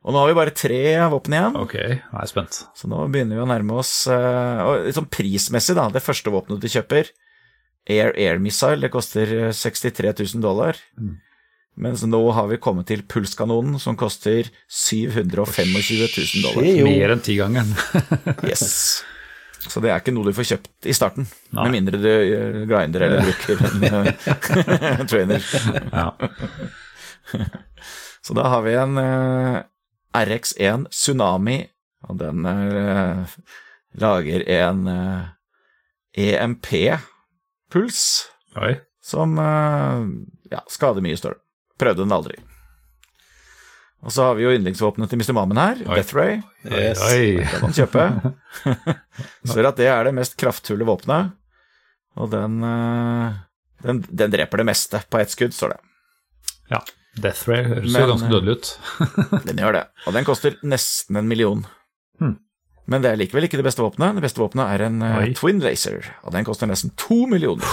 [0.06, 2.60] Og nå har vi bare tre våpen igjen, ok, jeg er spent.
[2.78, 5.88] så nå begynner vi å nærme oss eh, Og sånn prismessig, da.
[5.90, 7.10] Det første våpenet du kjøper,
[7.90, 10.78] Air Air Missile, det koster eh, 63 000 dollar.
[11.02, 11.16] Mm.
[11.82, 16.64] Mens nå har vi kommet til pulskanonen, som koster 725 000 dollar.
[16.70, 16.86] Jo.
[16.88, 17.74] Mer enn tigangeren.
[18.48, 19.02] Yes.
[19.66, 21.64] Så det er ikke noe du får kjøpt i starten, Nei.
[21.66, 24.06] med mindre du eh, grinder eller bruker en eh,
[25.10, 25.42] trainer.
[25.90, 26.14] ja.
[28.26, 29.58] Så da har vi en eh,
[30.16, 31.60] RX1 Tsunami,
[32.06, 33.36] og den eh,
[34.02, 35.22] lager en eh,
[36.26, 38.02] EMP-puls
[39.06, 40.04] som eh,
[40.54, 41.42] ja, skader mye større.
[41.80, 42.38] Prøvde den aldri.
[44.06, 45.34] Og så har vi jo yndlingsvåpenet til Mr.
[45.34, 45.96] Mammen her, Oi.
[45.98, 46.38] Death Ray.
[46.68, 47.02] Yes.
[47.10, 47.40] Oi.
[47.40, 48.06] Det kan man kjøpe.
[49.50, 51.34] Står at det er det mest kraftfulle våpenet,
[52.16, 52.62] og den,
[53.84, 55.82] den, den dreper det meste på ett skudd, står det.
[56.72, 56.80] Ja.
[57.22, 58.72] Death Ray høres Men, jo ganske eh, dødelig ut.
[59.48, 61.62] Den gjør det, og den koster nesten en million.
[62.20, 62.38] Hmm.
[62.92, 64.18] Men det er likevel ikke det beste våpenet.
[64.20, 65.30] Det beste våpenet er en eh, Oi.
[65.38, 67.66] Twin Racer, og den koster nesten to millioner.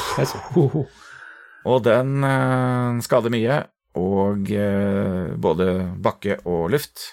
[1.68, 3.58] Og den uh, skader mye,
[3.98, 5.68] og uh, både
[6.02, 7.12] bakke og luft.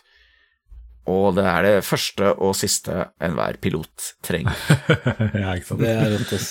[1.10, 4.56] Og det er det første og siste enhver pilot trenger.
[5.42, 5.82] ja, ikke sant.
[5.82, 6.50] Det er rått, ass.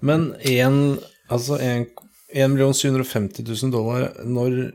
[0.00, 0.80] Men én
[1.32, 1.86] altså en,
[2.30, 4.70] 1 750 000 dollar når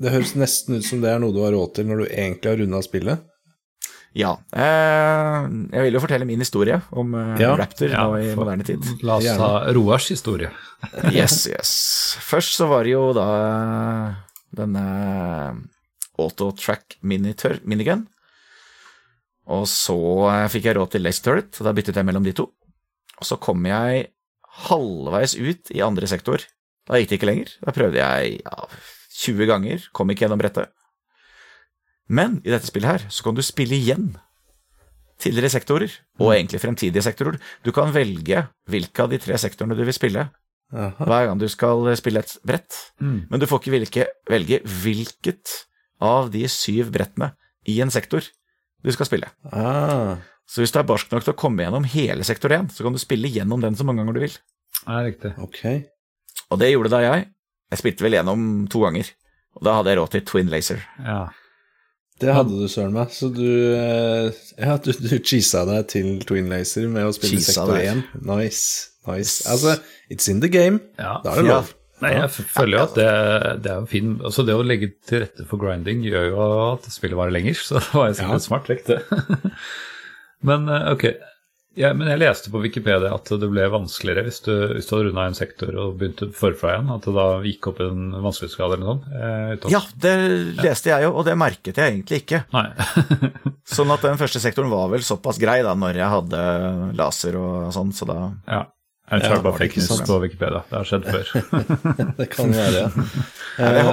[0.00, 2.50] Det høres nesten ut som det er noe du har råd til når du egentlig
[2.50, 3.22] har runda spillet.
[4.14, 4.32] Ja.
[4.54, 7.52] Eh, jeg vil jo fortelle min historie om eh, Ja.
[7.58, 8.84] Raptor Ja, nå i for- moderne tid.
[9.02, 10.50] La oss ta Roars historie.
[11.14, 11.70] Yes, yes.
[12.22, 13.24] Først så var det jo da
[14.54, 14.84] denne
[16.20, 18.04] Autotrack Minigun.
[19.50, 19.96] Og så
[20.30, 22.46] eh, fikk jeg råd til Lace Turret, og da byttet jeg mellom de to.
[23.18, 24.06] Og så kom jeg
[24.68, 26.42] halvveis ut i andre sektor.
[26.86, 27.50] Da gikk det ikke lenger.
[27.64, 28.68] Da prøvde jeg ja,
[29.14, 30.70] 20 ganger, kom ikke gjennom brettet.
[32.10, 34.10] Men i dette spillet her så kan du spille igjen
[35.22, 37.38] tidligere sektorer, og egentlig fremtidige sektorer.
[37.64, 40.26] Du kan velge hvilke av de tre sektorene du vil spille
[40.74, 41.06] Aha.
[41.06, 42.80] hver gang du skal spille et brett.
[43.00, 45.54] Men du får ikke velge, velge hvilket
[46.04, 47.30] av de syv brettene
[47.70, 48.26] i en sektor
[48.84, 49.30] du skal spille.
[49.54, 50.18] Ah,
[50.50, 52.92] Så hvis du er barsk nok til å komme gjennom hele sektor 1, så kan
[52.92, 54.34] du spille gjennom den så mange ganger du vil.
[54.84, 55.30] Ja, riktig.
[55.40, 55.62] ok.
[56.52, 57.30] Og det gjorde da jeg.
[57.72, 59.08] Jeg spilte vel gjennom to ganger.
[59.58, 60.82] Og da hadde jeg råd til Twin Laser.
[61.04, 61.22] Ja.
[62.22, 63.10] Det hadde du, søren meg.
[63.10, 64.28] Så du eh,
[64.60, 68.02] Ja, du, du cheesa deg til Twin Laser med å spille Cheesa sektor der.
[68.14, 68.26] 1.
[68.28, 68.90] Nice.
[69.08, 69.40] nice.
[69.50, 69.76] Altså,
[70.10, 70.78] it's in the game.
[70.98, 71.16] ja.
[71.24, 71.56] Da er det Ja.
[71.58, 71.72] lov.
[72.02, 73.04] Nei, jeg føler jo at det,
[73.64, 76.40] det er jo fin Altså Det å legge til rette for grinding gjør jo
[76.74, 78.46] at spillet varer lenger, så det var jo sikkert Ja.
[78.48, 78.98] smart trekk, det.
[80.50, 81.04] men eh, ok.
[81.76, 85.08] Ja, men jeg leste på Wikipedia at det ble vanskeligere hvis du, hvis du hadde
[85.08, 86.92] runda en sektor og begynte forfra igjen.
[86.94, 89.08] At det da gikk opp en vanskelighetsgrad eller noe sånt.
[89.18, 90.14] eh, Ja, det
[90.62, 92.44] leste jeg jo, og det merket jeg egentlig ikke.
[92.54, 92.68] Nei.
[93.74, 96.40] Sånn at den første sektoren var vel såpass grei da når jeg hadde
[96.98, 98.62] laser og sånn, så da ja.
[99.04, 100.62] Jeg tror Ja, bare fake news på Wikipedia.
[100.70, 101.32] Det har skjedd før.
[102.22, 103.66] Det kan være, ja.
[103.74, 103.84] Jeg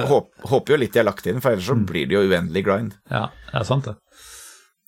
[0.48, 2.94] håper jo litt de har lagt inn, for ellers så blir det jo uendelig grind.
[3.12, 3.98] ja, det er sant, det.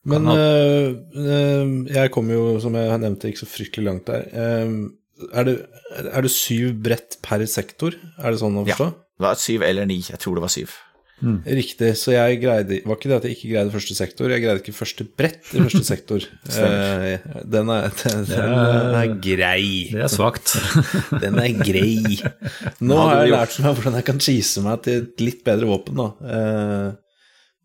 [0.04, 4.26] Men øh, øh, jeg kom jo, som jeg nevnte, ikke så fryktelig langt der.
[4.28, 4.74] Eh,
[5.32, 5.54] er, det,
[6.04, 7.96] er det syv brett per sektor?
[8.18, 8.90] Er det sånn å forstå?
[8.90, 9.00] Ja.
[9.14, 10.74] Det var syv eller ni, jeg tror det var syv.
[11.22, 11.92] Riktig.
[11.96, 14.32] Så jeg greide Var ikke det at jeg ikke greide første sektor?
[14.32, 16.26] Jeg greide ikke første brett i første sektor.
[16.50, 19.68] Eh, den, er, den, den er grei.
[19.94, 20.56] Det er svakt.
[21.24, 22.18] Den er grei.
[22.84, 26.02] Nå har jeg lært meg hvordan jeg kan cheese meg til et litt bedre våpen,
[26.02, 26.36] da.
[26.36, 26.88] Eh,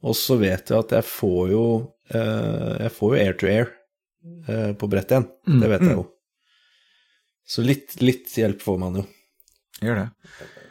[0.07, 3.67] og så vet jeg at jeg får jo eh, Jeg får jo air to air
[4.47, 5.27] eh, på brett igjen.
[5.61, 6.05] Det vet jeg jo.
[7.49, 9.03] Så litt, litt hjelp får man jo.
[9.81, 10.07] Gjør det.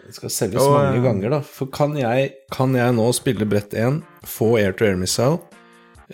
[0.08, 1.38] Det skal selges Og, mange eh, ganger, da.
[1.44, 5.40] For kan jeg, kan jeg nå spille brett 1, få air to air missile,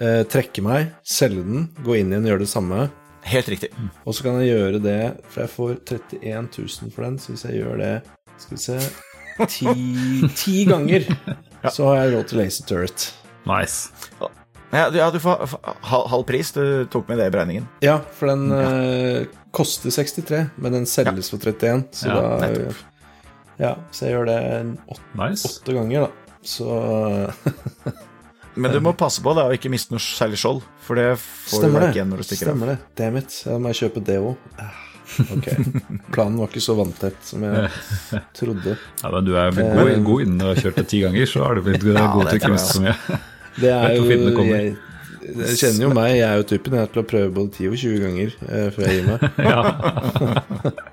[0.00, 2.84] eh, trekke meg, selge den, gå inn igjen og gjøre det samme,
[3.24, 3.70] Helt riktig.
[4.04, 4.98] og så kan jeg gjøre det,
[5.32, 7.92] for jeg får 31 000 for den, så hvis jeg gjør det
[8.36, 8.78] Skal vi se
[9.48, 11.06] Ti, ti ganger
[11.74, 13.10] så har jeg råd til Laser Turret.
[13.48, 13.88] Nice.
[14.74, 15.44] Ja, du- ja, du får
[15.86, 16.50] halv, halv pris.
[16.56, 17.68] Du tok med det i beregningen.
[17.84, 22.82] Ja, for den eh, koster 63, men den selges for 31, så Ja, da nettopp.
[23.62, 24.38] Ja, så jeg gjør det
[24.90, 25.46] åtte, Nice.
[25.62, 26.10] åtte ganger, da.
[26.44, 26.66] Så
[28.56, 31.58] Men du må passe på da, å ikke miste noe særlig skjold, for det får
[31.62, 32.54] Stemmer du ikke igjen når du stikker av.
[32.54, 32.76] Stemmer det.
[33.00, 33.38] Damn it.
[33.46, 34.58] Da må jeg kjøpe det òg.
[35.34, 35.48] Ok.
[36.14, 37.70] Planen var ikke så vanntett som jeg
[38.38, 38.76] trodde.
[39.02, 41.42] Ja, men du er blitt god, god innen du har kjørt det ti ganger, så
[41.46, 43.22] har du blitt god Ja, god til kunst tror jeg miste så mye.
[43.60, 44.76] Det er jo jeg,
[45.24, 47.68] jeg kjenner jo meg, jeg er jo typen jeg er til å prøve både 10
[47.70, 49.18] og 20 ganger eh, før jeg gir meg.
[49.52, 49.60] Ja.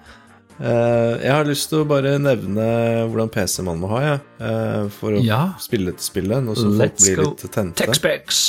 [0.61, 2.65] Eh, jeg har lyst til å bare nevne
[3.09, 4.19] hvordan PC man må ha, jeg.
[4.45, 5.39] eh, for å Ja.
[5.57, 7.81] spille dette spillet, nå som folk blir litt tente.
[7.81, 8.41] Tech-specs.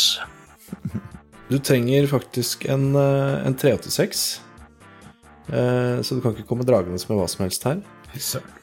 [1.48, 4.40] Du trenger faktisk en, eh, en 386,
[5.52, 7.80] eh, så du kan ikke komme dragende med hva som helst her.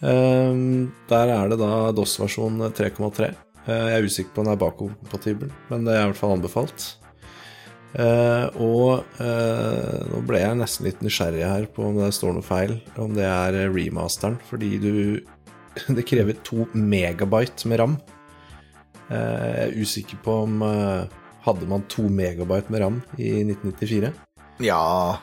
[0.06, 3.34] Ehm, der er det da DOS-versjon 3,3.
[3.68, 6.38] Eh, jeg er usikker på om den er bakoverkompatibel, men det er i hvert fall
[6.38, 6.88] anbefalt.
[7.98, 12.46] Eh, og eh, nå ble jeg nesten litt nysgjerrig her på om det står noe
[12.46, 14.94] feil, om det er remasteren, fordi du
[15.96, 17.96] Det krever to megabyte med ram.
[19.10, 20.62] Eh, jeg er usikker på om
[21.40, 24.10] Hadde man to megabyte med ram i 1994?
[24.66, 25.18] Ja,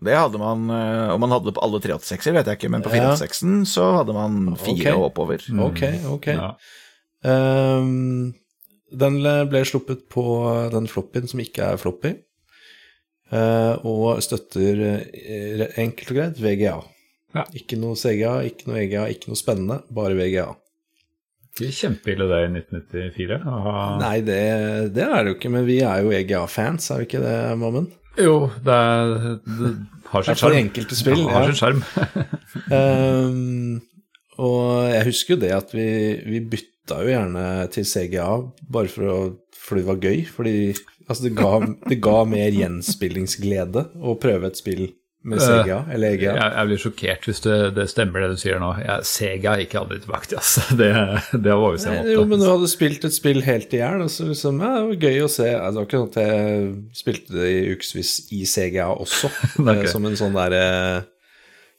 [0.00, 2.94] det hadde man Om man hadde det på alle 386-er, vet jeg ikke, men på
[2.94, 3.12] Ja.
[3.12, 5.02] 486-en så hadde man fire okay.
[5.10, 5.44] oppover.
[5.68, 5.82] Ok,
[6.14, 6.30] ok.
[6.32, 6.52] Ja.
[7.26, 8.34] Ehm,
[8.88, 9.18] den
[9.50, 10.22] ble sluppet på
[10.72, 12.14] den floppyen som ikke er floppy,
[13.32, 14.80] uh, og støtter
[15.12, 16.78] eh, enkelt og greit VGA.
[17.36, 17.44] Ja.
[17.58, 20.46] Ikke noe CGA, ikke noe EGA, ikke noe spennende, bare VGA.
[21.58, 23.40] ikke kjempeille det i 1994.
[23.44, 23.74] Aha.
[24.00, 24.38] Nei, det,
[24.96, 27.90] det er det jo ikke, men vi er jo EGA-fans, er vi ikke det, Mammen?
[28.18, 29.12] Jo, det, er,
[29.44, 29.74] det
[30.08, 30.56] har sin Det er sjarm.
[30.62, 31.52] enkelte spill, Ja, har ja.
[31.52, 31.84] sin sjarm.
[32.72, 33.80] um,
[34.48, 35.86] og jeg husker jo det at vi,
[36.24, 38.28] vi bytta jo gjerne til CGA
[38.72, 39.18] bare for å,
[39.58, 40.22] fordi det var gøy.
[40.32, 40.54] Fordi
[41.08, 41.52] altså, det, ga,
[41.88, 44.88] det ga mer gjenspillingsglede å prøve et spill
[45.28, 46.32] med CGA eller EGA.
[46.38, 48.70] jeg blir sjokkert hvis det, det stemmer det du sier nå.
[48.80, 50.64] Jeg, Sega er ikke aldri tilbake til, altså.
[50.78, 50.90] Det,
[51.34, 54.06] det var jeg Nei, Jo, men du hadde spilt et spill helt i hjel.
[54.12, 55.50] så liksom, ja, det var gøy å se.
[55.58, 56.72] Altså, det var ikke sånn at jeg
[57.02, 59.32] spilte det i ukevis i CGA også,
[59.66, 60.64] Nei, eh, som en sånn derre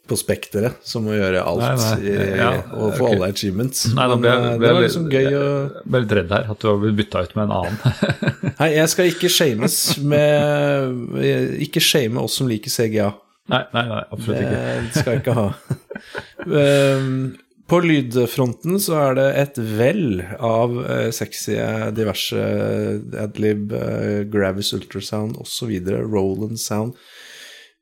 [0.10, 3.16] på Spekteret, som må gjøre alt Nei, nei, i, ja, og få okay.
[3.16, 3.84] alle achievements.
[3.94, 6.62] Nei, Men, ble, eh, det var liksom gøy å jeg ble litt redd her, at
[6.62, 8.16] du har blitt bytta ut med en annen.
[8.60, 11.20] Nei, jeg skal ikke shames med
[11.64, 13.12] Ikke shame oss som liker CGA.
[13.52, 14.64] nei, nei, nei, absolutt ikke.
[14.88, 15.46] Det skal jeg ikke ha.
[16.50, 17.14] Um,
[17.70, 21.58] På lydfronten så er det et vell av eh, sexy,
[21.94, 22.46] diverse
[23.22, 23.76] adlib,
[24.34, 25.76] Gravis Ultrasound osv.,
[26.10, 26.98] Roland Sound.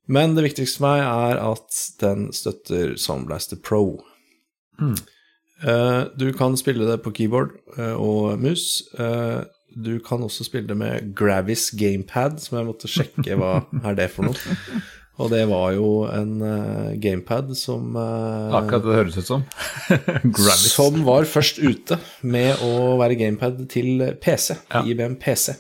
[0.07, 3.99] Men det viktigste for meg er at den støtter Soundblaster Pro.
[5.63, 8.83] Eh, du kan spille det på keyboard eh, og mus.
[8.99, 9.41] Eh,
[9.77, 14.07] du kan også spille det med Gravis gamepad, som jeg måtte sjekke hva er det
[14.13, 14.81] for noe.
[15.17, 16.35] Og det var jo en
[17.01, 19.45] gamepad som Akkurat det høres ut som.
[20.77, 24.83] Som var først ute med å være gamepad til PC, Ja.
[24.85, 25.55] IBM PC.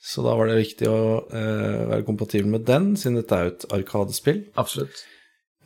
[0.00, 3.52] Så da var det viktig å eh, være kompatibel med den, siden dette er jo
[3.52, 4.38] et arkadespill.
[4.60, 5.02] Absolutt.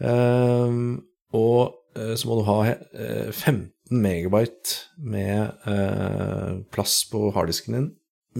[0.03, 1.05] Um,
[1.35, 7.87] og eh, så må du ha eh, 15 megabyte med eh, plass på harddisken din.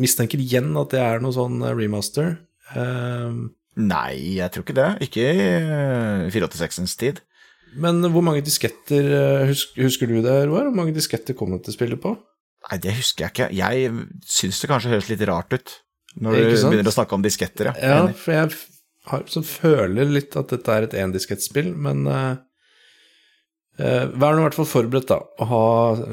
[0.01, 2.40] Mistenker igjen at det er noe sånn eh, remaster.
[2.74, 4.90] Um, Nei, jeg tror ikke det.
[5.07, 7.22] Ikke i eh, 486-ens tid.
[7.78, 10.66] men hvor mange disketter husker, Husker du det, Roar?
[10.70, 12.16] Hvor mange disketter kom dette spillet på?
[12.64, 13.49] Nei, det husker jeg ikke.
[13.55, 13.90] Jeg
[14.26, 15.74] syns det kanskje høres litt rart ut
[16.23, 17.75] når du begynner å snakke om disketter, ja.
[17.81, 18.17] Ja, Enig.
[18.21, 18.51] for jeg
[19.11, 22.35] har, så føler litt at dette er et endiskettspill, men uh,
[23.75, 25.62] Vær nå i hvert fall forberedt, da, å ha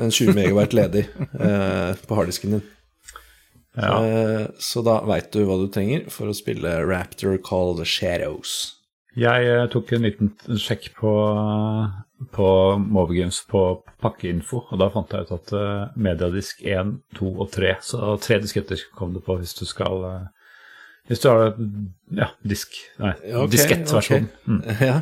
[0.02, 1.04] en 20 megabyte ledig
[1.38, 2.64] uh, på harddisken din.
[3.78, 4.06] Ja.
[4.06, 8.76] Eh, så da veit du hva du trenger for å spille Raptor Call the Shadows.
[9.16, 11.12] Jeg eh, tok en liten sjekk på,
[12.36, 12.47] på
[12.82, 13.61] Movergames på
[14.03, 18.38] pakkeinfo, og da fant jeg ut at uh, mediadisk 1, 2 og 3, så tre
[18.43, 20.28] disketter kom det på hvis du skal uh,
[21.09, 21.55] Hvis du har
[22.13, 24.30] ja, disk Nei, okay, diskettversjon.
[24.30, 24.53] Okay.
[24.53, 24.61] Mm.
[24.91, 24.99] Ja.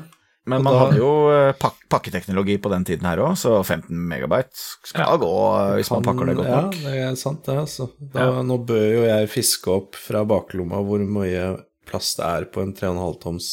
[0.50, 3.92] Men man da- hadde jo eh, pak pakketeknologi på den tiden her òg, så 15
[4.10, 4.56] megabyte
[4.88, 5.18] skal Ja.
[5.22, 5.34] gå
[5.78, 6.78] hvis man pakker det godt nok.
[6.80, 7.90] ja, det er sant, det, altså.
[8.00, 8.42] Da, Ja.
[8.42, 11.52] Nå bør jo jeg fiske opp fra baklomma hvor mye
[11.86, 13.52] plass det er på en 3,5 toms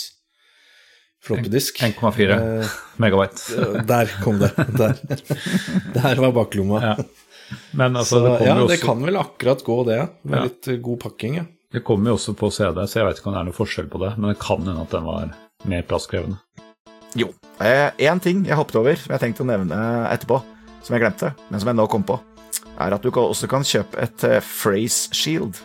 [1.26, 1.80] floppedisk.
[1.82, 3.66] 1,4 Eh, megabyte.
[3.90, 4.52] Der kom det.
[4.78, 4.94] Der,
[5.96, 6.80] Der var baklomma.
[6.82, 6.96] Ja.
[7.78, 10.00] Men altså, Så, det kommer ja, jo det kan vel akkurat gå, det.
[10.26, 10.44] Med Ja.
[10.48, 11.44] litt eh, god pakking, ja.
[11.76, 13.88] Det kommer jo også på CD, så jeg vet ikke om det er noe forskjell
[13.92, 14.12] på det.
[14.16, 15.32] Men det kan hende at den var
[15.66, 16.38] mer plasskrevende.
[17.18, 17.30] Jo.
[17.60, 19.76] Én ting jeg hoppet over, som jeg tenkte å nevne
[20.12, 20.38] etterpå,
[20.84, 22.18] som jeg glemte, men som jeg nå kom på,
[22.78, 25.58] er at du også kan kjøpe et eh, phrase shield.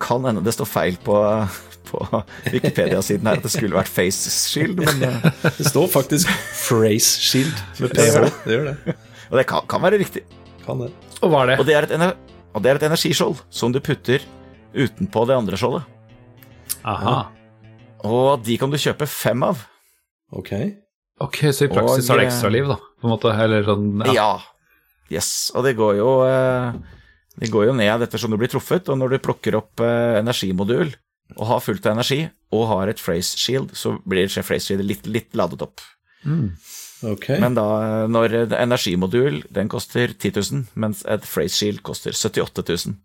[0.00, 1.16] Kan hende det står feil på,
[1.88, 2.00] på
[2.52, 5.22] Wikipedia-siden her at det skulle vært face shield, men
[5.58, 6.30] Det står faktisk
[6.66, 8.26] Phrase Shield med PH.
[8.44, 8.96] Det gjør det.
[9.30, 10.24] Og det kan, kan være riktig.
[10.66, 10.90] Kan det.
[11.20, 12.20] Og hva er Og det er et,
[12.54, 14.24] og det er et energiskjold som du putter
[14.74, 15.88] utenpå det andre skjoldet.
[16.86, 17.16] Aha.
[18.06, 19.64] Og de kan du kjøpe fem av.
[20.36, 20.54] Ok.
[21.20, 22.78] Ok, så i praksis Og, har det ekstraliv, da?
[23.00, 24.14] På en måte, eller sånn ja.
[24.16, 24.30] Ja.
[25.12, 25.50] Yes.
[25.58, 26.78] Og det går jo eh,
[27.42, 30.94] Det går jo ned ettersom du blir truffet, og når du plukker opp eh, energimodul
[31.36, 32.20] og har fullt av energi,
[32.54, 35.82] og har et phrase shield, så blir phrase shield litt, litt ladet opp.
[37.06, 37.28] Ok.
[37.40, 42.12] Men da, eh, når en energimodul, den koster 10 000, mens et phrase shield koster
[42.16, 42.96] 78 000.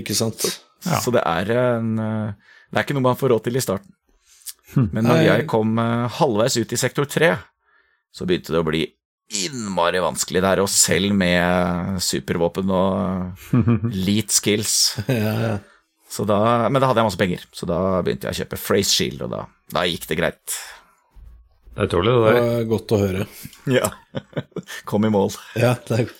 [0.00, 0.46] Ikke sant?
[0.86, 1.00] Ja.
[1.02, 3.92] Så det er en eh, Det er ikke noe man får råd til i starten.
[4.94, 7.34] Men når jeg kom eh, halvveis ut i sektor 3,
[8.14, 8.84] så begynte det å bli
[9.40, 13.52] innmari vanskelig der, og selv med supervåpen og
[14.06, 14.78] leat skills.
[15.10, 15.58] ja, ja.
[16.10, 18.90] Så da, men da hadde jeg masse penger, så da begynte jeg å kjøpe Phrase
[18.90, 19.44] Shield, og da,
[19.76, 20.56] da gikk det greit.
[21.70, 22.46] Det er utrolig, det Det der.
[22.50, 23.26] var godt å høre.
[23.70, 23.90] Ja.
[24.90, 25.30] Kom i mål.
[25.60, 26.14] Ja, det er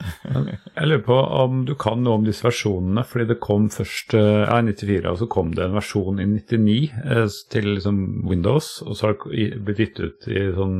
[0.00, 4.44] Jeg lurer på om du kan noe om disse versjonene, fordi det kom først eh,
[4.46, 7.98] ja, i 94, og så kom det en versjon i 99 eh, til liksom
[8.30, 10.78] Windows, og så har det blitt gitt ut i sånn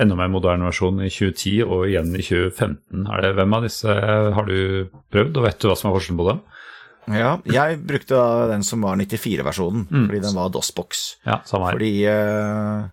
[0.00, 3.04] enda mer moderne versjon i 2010 og igjen i 2015.
[3.12, 3.96] Er det, hvem av disse
[4.38, 6.40] har du prøvd, og vet du hva som er forskjellen på dem?
[7.08, 8.18] Ja, jeg brukte
[8.50, 11.16] den som var 94-versjonen, fordi den var DOS-boks.
[11.26, 11.78] Ja, samme her.
[11.78, 12.88] Fordi uh,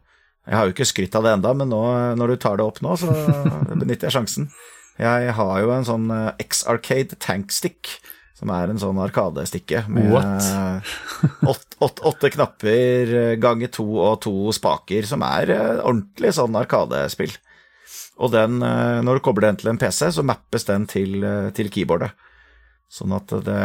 [0.47, 1.82] Jeg har jo ikke skrytt av det enda, men nå,
[2.16, 3.12] når du tar det opp nå, så
[3.82, 4.49] benytter jeg sjansen.
[4.97, 7.99] Jeg har jo en sånn eh, X-Arcade Tankstick,
[8.38, 10.47] som er en sånn arkadestikke med What?
[11.45, 16.55] åt- åt- åtte knapper eh, ganger to og to spaker, som er eh, ordentlig sånn
[16.58, 17.36] arkadespill.
[18.18, 21.51] Og den, eh, når du kobler den til en PC, så mappes den til, eh,
[21.53, 22.16] til keyboardet.
[22.88, 23.63] Sånn at det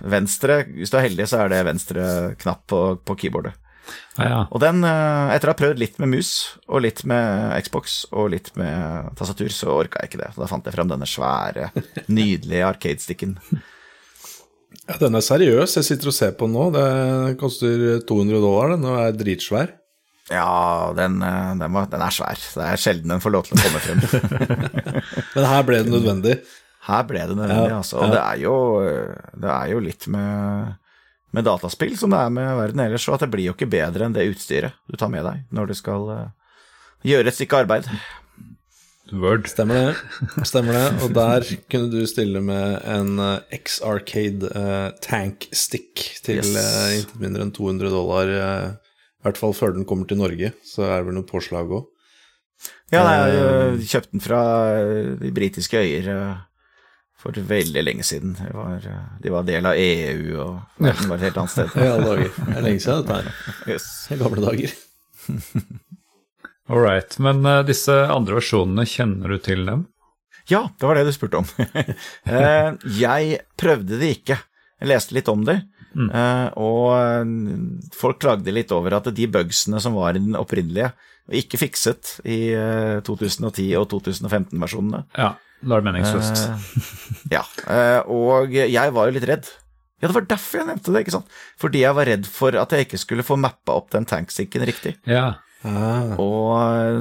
[0.00, 2.04] venstre Hvis du er heldig, så er det venstre
[2.40, 3.56] knapp på, på keyboardet.
[4.18, 4.38] Ja, ja.
[4.52, 6.30] Og den, eh, etter å ha prøvd litt med mus,
[6.68, 10.30] og litt med Xbox, og litt med tastatur, så orka jeg ikke det.
[10.34, 11.70] Så da fant jeg fram denne svære,
[12.18, 13.36] nydelige arcade-stikken.
[14.86, 15.76] Ja, den er seriøs.
[15.78, 16.70] Jeg sitter og ser på den nå.
[16.74, 18.74] Det koster 200 dollar.
[18.76, 19.76] Den og er dritsvær.
[20.30, 22.38] Ja, den, eh, den, var, den er svær.
[22.38, 24.02] Det er sjelden den får lov til å komme frem.
[25.34, 26.36] Men her ble det nødvendig.
[26.88, 27.98] Her ble det nødvendig, Ja, altså.
[28.00, 28.54] Og det er jo,
[29.36, 30.76] det er jo litt med,
[31.36, 34.06] med dataspill som det er med verden ellers, og at det blir jo ikke bedre
[34.08, 36.56] enn det utstyret du tar med deg når du skal eh,
[37.12, 37.90] gjøre et stykke arbeid.
[39.12, 39.48] Word.
[39.50, 39.94] Stemmer det.
[40.46, 40.84] Stemmer det.
[41.02, 46.52] Og der kunne du stille med en eh, X-Arcade uh, Tank Stick til Yes.
[46.54, 48.30] uh, intet mindre enn 200 dollar.
[48.30, 51.72] Uh, I hvert fall før den kommer til Norge, så er det vel noe påslag
[51.74, 51.88] òg.
[52.92, 54.38] Ja, nei, jeg har kjøpt den fra
[55.20, 56.08] de britiske øyer
[57.20, 58.34] for veldig lenge siden.
[58.38, 61.76] Det var, eh, de var del av EU, og verden var et helt annet sted.
[61.76, 62.34] I alle dager.
[62.40, 63.56] Det er lenge siden, dette her.
[63.74, 63.88] Yes.
[64.10, 64.76] I gamle dager.
[66.70, 67.18] All right.
[67.22, 69.88] Men uh, disse andre versjonene, kjenner du til dem?
[70.50, 71.50] Ja, det var det du spurte om.
[72.30, 72.72] uh,
[73.04, 74.40] jeg prøvde det ikke.
[74.80, 75.58] Jeg leste litt om det,
[75.92, 77.32] eh, og eh,
[77.92, 80.94] folk klagde litt over at de bugsene som var i den opprinnelige,
[81.36, 85.02] ikke fikset i eh, 2010- og 2015-versjonene.
[85.20, 85.34] Ja.
[85.60, 86.44] Da er meningsløst.
[86.48, 86.94] Uh,
[87.36, 89.50] ja, eh, og jeg var jo litt redd.
[90.00, 91.38] Ja, det var derfor jeg nevnte det, ikke sant?
[91.60, 94.96] Fordi jeg var redd for at jeg ikke skulle få mappa opp den tanksinken riktig.
[95.08, 95.30] ja.
[95.60, 96.54] Ah, Og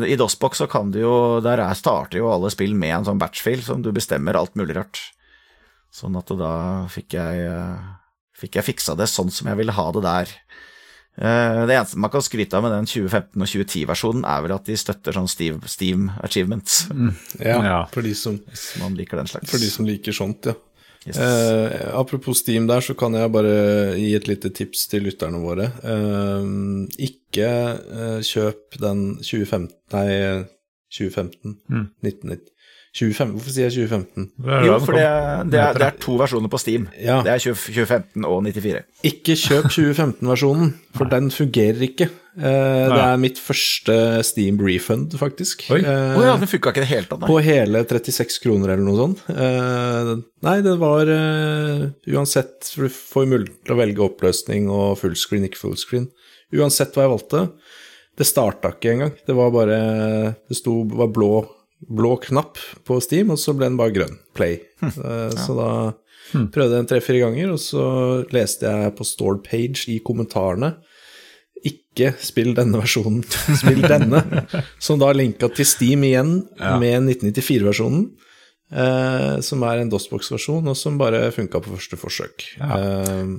[0.03, 3.05] eh, i DOSBox så kan du jo Der er, starter jo alle spill med en
[3.07, 4.99] sånn batchfil som du bestemmer alt mulig rart.
[5.95, 6.51] Sånn at da
[6.91, 7.87] fikk jeg eh,
[8.35, 10.33] Fikk jeg fiksa det sånn som jeg ville ha det der.
[11.19, 14.65] Eh, Det eneste man kan skryte av med den 2015- og 2010-versjonen, er vel at
[14.65, 16.87] de støtter sånn Steam, Steam achievements.
[17.39, 17.85] ja, Ja.
[17.91, 19.49] For, de som, Hvis man liker den slags.
[19.51, 20.53] for de som liker sånt, ja.
[21.07, 21.15] Yes.
[21.17, 25.69] Eh, apropos Steam der, så kan jeg bare gi et lite tips til lytterne våre.
[25.83, 30.45] Eh, ikke eh, kjøp den 2015 Nei,
[30.91, 31.57] 2015.
[31.69, 31.89] Mm.
[32.05, 32.55] 1990.
[32.89, 34.23] 25, hvorfor sier jeg 2015?
[34.41, 35.03] Hvor er Jo, for det,
[35.53, 36.87] det, er, det er to versjoner på Steam.
[36.97, 37.19] Ja.
[37.25, 38.81] Det er 20, 2015 og 94.
[39.05, 42.07] Ikke kjøp 2015-versjonen, for den fungerer ikke.
[42.39, 45.67] Eh, det er mitt første Steam refund, faktisk.
[45.75, 45.83] Oi.
[45.83, 47.27] Eh, Å ja, den funka ikke i det hele tatt.
[47.29, 49.21] På hele 36 kroner eller noe sånt.
[49.35, 50.13] Eh,
[50.49, 55.45] nei, det var eh, Uansett, for du får mulighet til å velge oppløsning og fullscreen,
[55.45, 56.09] ikke fullscreen.
[56.57, 57.45] Uansett hva jeg valgte.
[58.19, 59.13] Det starta ikke engang.
[59.25, 59.79] Det var bare
[60.49, 61.31] Det sto var blå,
[61.87, 64.17] blå knapp på Steam, og så ble den bare grønn.
[64.35, 64.59] Play.
[64.83, 65.69] Eh, Så da
[66.51, 67.83] prøvde jeg en tre-fire ganger, og så
[68.35, 70.75] leste jeg på store page i kommentarene
[71.65, 73.23] ikke spill denne versjonen,
[73.59, 74.21] spill denne.
[74.79, 76.35] som da linka til Steam igjen
[76.79, 78.05] med 1994-versjonen.
[78.69, 82.45] Eh, som er en DOSBox-versjon, og som bare funka på første forsøk.
[82.61, 83.31] Eh,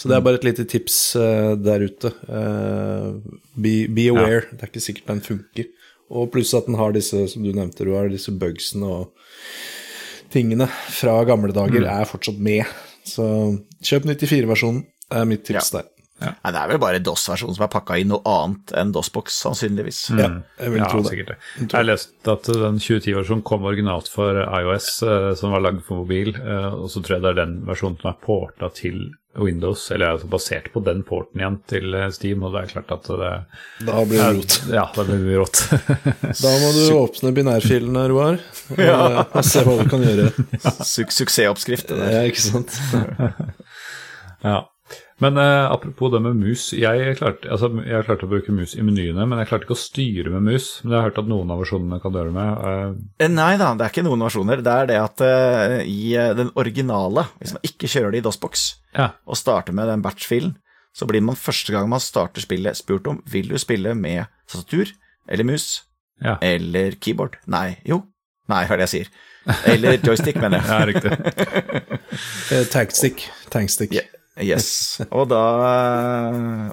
[0.00, 2.10] så det er bare et lite tips uh, der ute.
[2.24, 3.20] Uh,
[3.60, 4.46] be, be aware.
[4.54, 5.68] Det er ikke sikkert den funker.
[6.10, 9.12] Og pluss at den har disse, som du nevnte, du har disse bugsene og
[10.32, 12.64] tingene fra gamle dager er fortsatt med.
[13.06, 13.26] Så
[13.84, 14.84] kjøp 94-versjonen.
[15.10, 15.88] Er mitt tips der.
[16.20, 20.02] Nei, det er vel bare DOS-versjonen som er pakka inn noe annet enn DOS-boks, sannsynligvis.
[20.18, 20.26] Ja,
[20.60, 21.08] jeg vil Ja, tro det.
[21.14, 21.36] sikkert det.
[21.62, 26.02] Jeg har lest at den 2010-versjonen kom originalt for iOS, eh, som var lagd for
[26.02, 29.00] mobil, eh, og så tror jeg det er den versjonen som er porta til
[29.38, 32.90] Windows, eller altså basert på den porten igjen til eh, Steam, og det er klart
[32.96, 33.30] at det
[33.86, 34.56] Da blir det rot.
[34.78, 35.60] Ja, det blir mye rått.
[36.40, 38.40] Da må du åpne binærfilene, Roar,
[38.74, 40.26] og, og se hva du kan gjøre.
[40.82, 41.92] Su suksessoppskrift.
[41.92, 42.12] det der.
[42.16, 42.74] Ja, ikke sant?
[44.50, 44.58] ja.
[45.20, 46.70] Men eh, apropos det med mus.
[46.72, 49.80] Jeg klarte, altså, jeg klarte å bruke mus i menyene, men jeg klarte ikke å
[49.82, 50.68] styre med mus.
[50.82, 52.64] Men jeg har hørt at noen av versjonene kan gjøre det med.
[52.70, 54.62] Eh, Eh, Nei da, det er ikke noen versjoner.
[54.64, 58.26] Det er det at eh, i eh, den originale, hvis man ikke kjører det i
[58.26, 58.64] DOSBox,
[58.96, 59.10] ja.
[59.28, 60.56] og starter med den batch-filen,
[60.96, 64.88] så blir man første gang man starter spillet spurt om vil du spille med tastatur
[65.30, 65.82] eller mus
[66.24, 66.34] Ja.
[66.42, 67.36] eller keyboard.
[67.46, 68.00] Nei, jo.
[68.50, 69.12] Nei, hva er det jeg sier?
[69.70, 70.68] Eller joystick, mener jeg.
[70.72, 71.12] ja, riktig.
[72.50, 73.28] Eh, Tankstick.
[73.52, 73.92] Tankstick.
[73.94, 74.02] Ja.
[74.40, 75.00] Yes.
[75.10, 75.40] Og da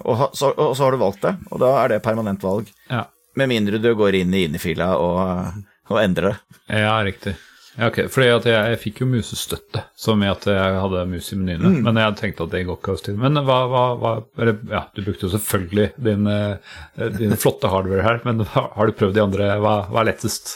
[0.03, 2.70] og, ha- så, og så har du valgt det, og da er det permanent valg.
[2.91, 3.05] Ja.
[3.38, 5.59] Med mindre du går inn i innefila og,
[5.91, 6.63] og endrer det.
[6.82, 7.36] ja, riktig.
[7.78, 8.07] Ja, okay.
[8.09, 11.70] fordi jeg, jeg fikk jo musestøtte, som i at jeg hadde mus i menyene.
[11.76, 11.84] Mm.
[11.86, 13.20] Men jeg tenkte at det går ikke hos til.
[13.22, 18.01] Men hva, hva, hva eller, Ja, du brukte jo selvfølgelig din, eh, din flotte hardware
[18.07, 19.51] her, men har du prøvd de andre?
[19.61, 20.55] Hva, hva er lettest?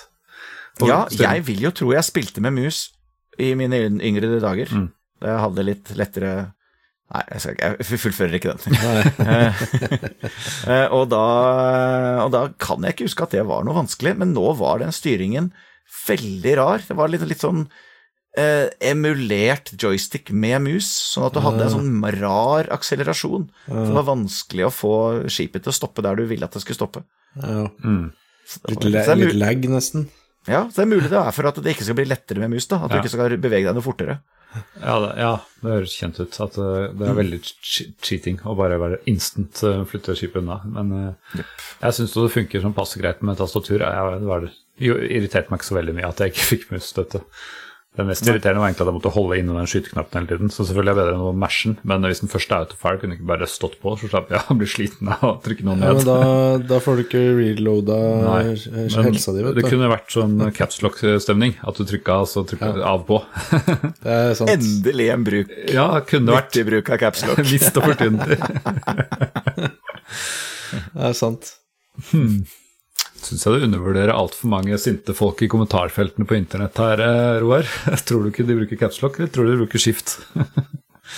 [0.82, 2.88] Og Ja, jeg vil jo tro jeg spilte med mus
[3.38, 4.74] i mine yngre dager.
[4.74, 4.89] Mm.
[5.22, 6.34] Da jeg hadde litt lettere
[7.12, 8.62] Nei, jeg, skal, ikke- jeg fullfører ikke den.
[10.72, 11.22] Eh, og, da,
[12.24, 14.93] og da kan jeg ikke huske at det var noe vanskelig, men nå var den
[14.95, 15.49] styringen
[16.05, 16.84] veldig rar.
[16.88, 17.64] Det var litt, litt sånn
[18.38, 21.91] eh, emulert joystick med mus, sånn at du hadde en sånn
[22.22, 23.49] rar akselerasjon.
[23.68, 24.93] Så det var vanskelig å få
[25.32, 27.03] skipet til å stoppe der du ville at det skulle stoppe.
[27.41, 27.66] Ja.
[27.84, 28.12] Mm.
[28.70, 30.07] Litt, Så la, er litt lag, nesten.
[30.49, 32.53] Ja, så det er mulig det er for at det ikke skal bli lettere med
[32.55, 32.84] mus, da.
[32.86, 32.97] At Ja.
[32.97, 34.22] du ikke skal bevege deg noe fortere.
[34.82, 35.32] Ja, det, ja,
[35.62, 36.39] det høres kjent ut.
[36.43, 40.60] At eh, det er veldig cheating å bare være instant eh, flytte skipet unna.
[40.68, 40.93] Men
[41.38, 41.47] yep.
[41.86, 43.84] jeg syns det funker som passe greit med tastatur.
[43.86, 44.47] Jeg, det var,
[44.82, 47.24] jo, irriterte meg ikke så veldig mye at jeg ikke fikk musstøtte.
[47.92, 50.52] Det mest irriterende var egentlig at jeg måtte holde inne den skyteknappen hele tiden.
[50.54, 52.72] Så selvfølgelig er det bedre enn å mashe den, men hvis den først er out
[52.72, 55.26] of fire, kunne jeg ikke bare stått på, så slapp jeg å bli sliten av
[55.28, 56.16] å trykke noe Ja, men da,
[56.70, 59.60] da får du ikke reloada Nei, helsa di, vet du.
[59.60, 63.20] Det kunne vært sånn capslock-stemning, at du trykka og så trykka av på.
[64.06, 64.54] Det er sant.
[64.56, 65.52] Endelig en bruk.
[65.76, 67.44] ja, kunne vært Nyttig bruk av capslock.
[67.52, 68.39] Mist opportunity.
[70.96, 71.52] Det er sant.
[73.22, 77.68] Syns jeg du undervurderer altfor mange sinte folk i kommentarfeltene på internett her, eh, Roar.
[78.08, 80.18] Tror du ikke de bruker capslock, eller tror du de bruker skift?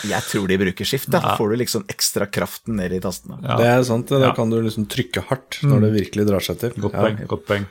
[0.10, 1.36] Jeg tror de bruker skift, da.
[1.38, 3.36] Får du liksom ekstra kraften ned i tastene.
[3.46, 3.58] Ja.
[3.60, 4.32] Det er sant, da Ja.
[4.32, 4.36] Mm.
[4.40, 6.74] kan du liksom trykke hardt når det virkelig drar seg til.
[6.82, 7.20] Godt Ja, poeng.
[7.30, 7.68] godt poeng.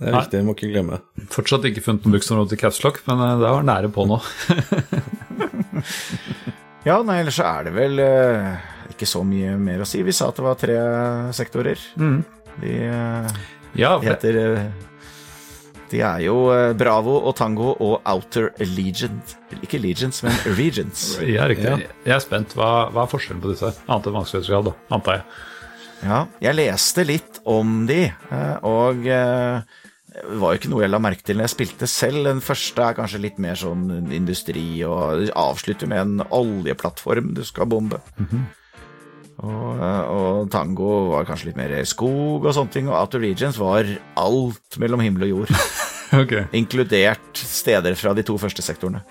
[0.00, 1.00] det er viktig, må ikke glemme.
[1.34, 4.18] Fortsatt ikke funnet noen bruksområde til capslock, men eh, det var nære på nå.
[6.82, 8.56] Ja, nei, ellers så er det vel eh,
[8.90, 10.00] ikke så mye mer å si.
[10.02, 10.78] Vi sa at det var tre
[11.36, 11.78] sektorer.
[12.60, 13.36] De eh,
[13.78, 14.66] Ja, heter eh,
[15.92, 19.36] De er jo eh, Bravo og Tango og Outer Legend.
[19.62, 21.18] Ikke Legions, men Regions.
[21.24, 21.70] ja riktig.
[21.70, 21.96] Ja.
[22.04, 22.56] Jeg er spent.
[22.58, 23.72] Hva, hva er forskjellen på disse?
[23.86, 25.26] Annet enn vanskelighetsgrad, da, antar jeg.
[26.02, 28.08] Ja, jeg leste litt om de,
[28.66, 29.04] og
[30.12, 32.26] det var jo ikke noe jeg la merke til når jeg spilte selv.
[32.26, 37.70] Den første er kanskje litt mer sånn industri, og avslutter med en oljeplattform du skal
[37.70, 38.02] bombe.
[38.18, 38.58] Mm eh,
[39.42, 43.88] og tango var kanskje litt mer skog og sånne ting, og Outer Regions var
[44.20, 45.52] alt mellom himmel og jord.
[46.22, 46.46] okay.
[46.54, 49.02] inkludert steder fra de to første sektorene.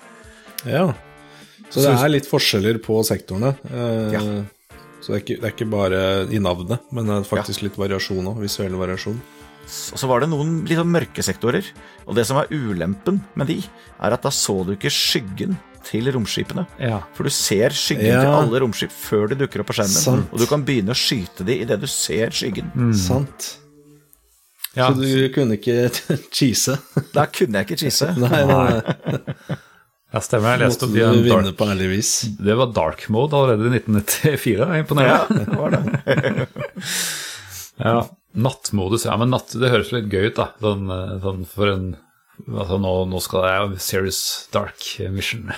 [0.64, 0.88] Ja.
[1.72, 3.54] Så det er litt forskjeller på sektorene.
[3.68, 4.24] Eh, Ja.
[5.02, 7.74] Så det er, ikke, det er ikke bare i navnet, men det er faktisk litt
[7.74, 8.36] variasjon òg.
[8.38, 9.16] Visuell variasjon.
[9.66, 11.66] Og så var det noen litt sånn mørke sektorer,
[12.06, 13.56] og det som er ulempen med de,
[13.98, 15.56] er at da så du ikke skyggen
[15.86, 16.66] til romskipene.
[16.80, 17.00] Ja.
[17.16, 18.20] For du ser skyggen Ja.
[18.22, 20.28] til alle romskip før de dukker opp på skjermen, Sant.
[20.32, 22.70] og du kan begynne å skyte de idet du ser skyggen.
[22.94, 23.56] Sant.
[24.76, 24.88] ja.
[24.92, 25.90] Så du kunne ikke
[26.36, 26.78] cheese?
[27.14, 28.08] Da kunne jeg ikke cheese.
[28.22, 29.58] Nei, nei, nei.
[30.12, 30.58] Ja, stemmer.
[30.58, 32.08] Jeg leste om de en vinne dark, på ærlig vis.
[32.36, 34.66] Det var dark mode allerede i 1994.
[34.82, 35.08] Imponerende.
[35.08, 36.48] er Ja, det var det.
[37.82, 37.94] Ja,
[38.36, 39.06] Nattmodus.
[39.08, 40.50] Ja, men natt, det høres litt gøy ut, da.
[40.62, 41.86] Sånn, eh, sånn for en
[42.48, 44.22] Altså, nå, nå skal jeg Serious
[44.54, 45.50] Dark Mission.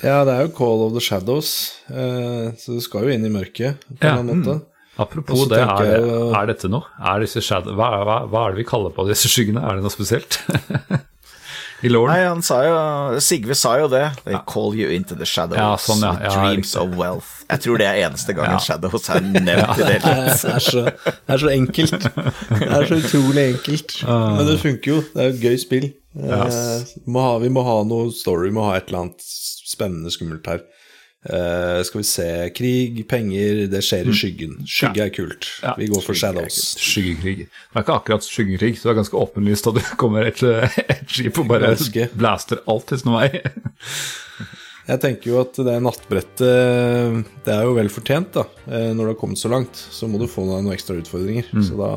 [0.00, 1.48] Ja, det er jo Call of the Shadows,
[1.90, 4.54] eh, så du skal jo inn i mørket på en Ja, annen måte.
[5.00, 6.86] Apropos Og det, er, jeg er dette noe?
[6.96, 9.60] Er hva, hva, hva er det vi kaller på disse skyggene?
[9.66, 10.38] Er det noe spesielt?
[11.82, 12.10] I Lord?
[12.12, 14.02] Nei, han sa jo Sigve sa jo det.
[14.26, 16.10] They call you into the shadows Ja, sånn, ja.
[16.12, 17.30] with Ja, dreams of wealth.
[17.50, 18.60] Jeg tror det er eneste gangen Ja.
[18.62, 20.42] Shadows er nevnt i det hele tatt.
[20.44, 22.10] Det er, så, det er så enkelt.
[22.10, 23.96] Det er så utrolig enkelt.
[24.10, 24.98] Men det funker jo.
[25.14, 25.88] Det er jo et gøy spill.
[26.20, 26.94] Yes.
[27.06, 29.22] må ha, vi må ha noe story, vi må ha et eller annet
[29.70, 30.64] spennende, skummelt her.
[31.20, 34.54] Eh, skal vi se Krig, penger, det skjer i skyggen.
[34.64, 35.50] Skygge er kult.
[35.60, 36.60] Ja, Vi går for Shadows.
[36.80, 37.44] Skyggekrig.
[37.50, 41.04] Det er ikke akkurat skyggekrig, så det er ganske åpenlyst at det kommer et, et
[41.12, 42.06] skip og bare Ganske.
[42.16, 43.28] blaster alt til sin vei.
[44.90, 48.46] Jeg tenker jo at det nattbrettet Det er jo vel fortjent, da.
[48.66, 51.46] Eh, Når det har kommet så langt, så må du få deg noen ekstra utfordringer.
[51.62, 51.90] Så da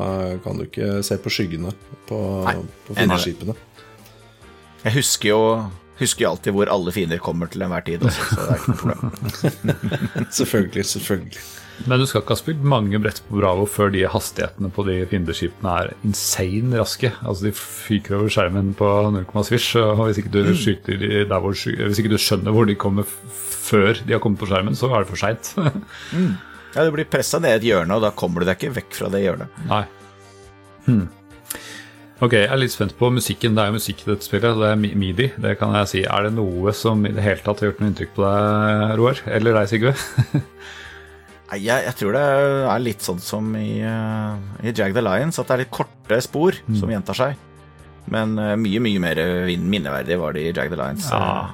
[0.44, 1.72] kan du ikke se på skyggene
[2.06, 2.54] på, Nei,
[2.86, 3.56] på fiendeskipene.
[4.84, 5.40] Jeg husker jo
[6.00, 8.72] Husker jo alltid hvor alle fiender kommer til enhver tid også, så det er ikke
[8.72, 10.30] noe problem.
[10.38, 11.44] Selvfølgelig, selvfølgelig.
[11.90, 15.00] Men du skal ikke ha spilt mange brett på Bravo før de hastighetene på de
[15.10, 17.10] fiendeskipene er insane raske.
[17.26, 21.42] Altså De fyker over skjermen på 0, svisj, og hvis ikke du skyter de der
[21.42, 23.06] hvor Hvis ikke du skjønner hvor de kommer
[23.64, 25.50] før de har kommet på skjermen, så er det for seint.
[26.74, 28.96] Ja, Du blir pressa ned i et hjørne, og da kommer du deg ikke vekk
[28.98, 29.60] fra det hjørnet.
[29.70, 29.84] Nei.
[30.86, 31.06] Hmm.
[32.22, 33.56] Ok, jeg er litt spent på musikken.
[33.56, 34.54] Det er jo musikk i dette spillet.
[34.60, 36.02] Det er midi, det kan jeg si.
[36.06, 39.22] Er det noe som i det hele tatt har gjort noe inntrykk på deg, Roar?
[39.34, 39.94] Eller deg, Sigve?
[41.50, 42.22] Nei, jeg, jeg tror det
[42.70, 46.56] er litt sånn som i, uh, i the Lions, at det er litt korte spor
[46.78, 47.42] som gjentar seg.
[48.14, 49.18] Men eh, mye, mye mer
[49.56, 51.06] minneverdig var det i Jag the Lions.
[51.08, 51.52] Ja.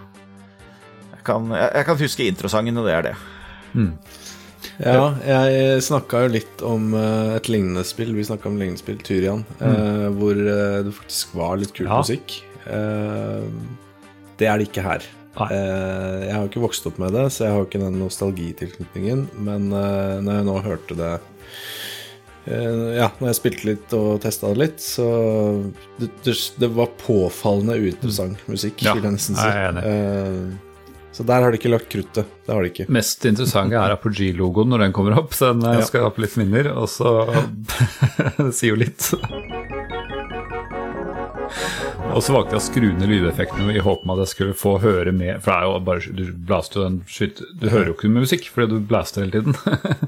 [1.13, 3.13] Jeg, kan, jeg, jeg kan huske introsangen, og det er det.
[4.81, 8.15] Ja, jeg snakka jo litt om eh, et lignende spill.
[8.17, 10.17] Vi snakka om lignende spill, Tyrian, mm.
[10.17, 11.99] hvor eh, det faktisk var litt kul Ja.
[12.01, 12.39] musikk.
[12.65, 13.49] Eh,
[14.41, 15.05] det er det ikke her.
[15.37, 15.49] Nei.
[15.55, 19.27] Eh, jeg har ikke vokst opp med det, så jeg har ikke den nostalgitilknytningen.
[19.39, 21.13] Men eh, når jeg nå hørte det
[22.49, 25.07] eh, Ja, når jeg spilte litt og testa det litt, så
[26.01, 29.45] det, det, det var påfallende uinteressant musikk, Ja, vil jeg nesten si.
[29.47, 30.59] jeg er enig.
[31.21, 32.25] Eh, så der har de ikke lagt kruttet.
[32.47, 32.89] Det har de ikke.
[32.89, 35.37] Mest interessante er Apogee-logoen når den kommer opp.
[35.37, 35.85] Den eh, Ja.
[35.85, 37.13] skal opp litt minner, og så
[38.41, 39.11] Det sier jo litt.
[42.11, 44.73] Og så valgte jeg å skru ned lydeffektene i håp om at jeg skulle få
[44.83, 47.95] høre med For det er jo bare Du blaster jo den skyt, Du hører jo
[47.97, 49.55] ikke med musikk fordi du blaster hele tiden.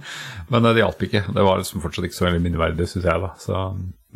[0.53, 1.23] Men eh, det hjalp ikke.
[1.35, 3.31] Det var liksom fortsatt ikke så veldig minneverdig, syns jeg, da.
[3.43, 3.63] Så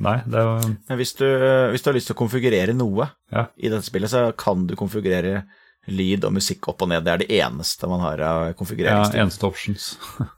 [0.07, 1.26] nei, det var Men hvis du,
[1.72, 3.47] hvis du har lyst til å konfigurere noe Ja.
[3.57, 5.44] i dette spillet, så kan du konfigurere
[5.87, 7.05] lyd og musikk opp og ned.
[7.07, 9.95] Det er det eneste man har av ja, eneste options.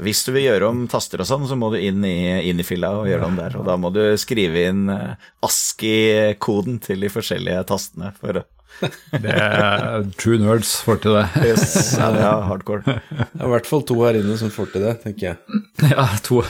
[0.00, 2.16] Hvis du vil gjøre om taster og sånn, så må du inn i,
[2.48, 3.56] inn i filla og gjøre det om der.
[3.60, 8.10] Og da må du skrive inn eh, ASCII-koden til de forskjellige tastene.
[8.18, 8.40] For
[9.24, 11.26] Det er True nerds får til det.
[11.52, 11.66] yes,
[11.98, 12.98] ja, det er hardcore.
[13.12, 15.62] Det er i hvert fall to her inne som får til det, tenker jeg.
[15.92, 16.42] Ja, to.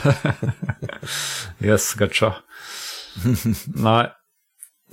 [1.65, 2.37] yes, gotcha.
[3.75, 4.07] Nei.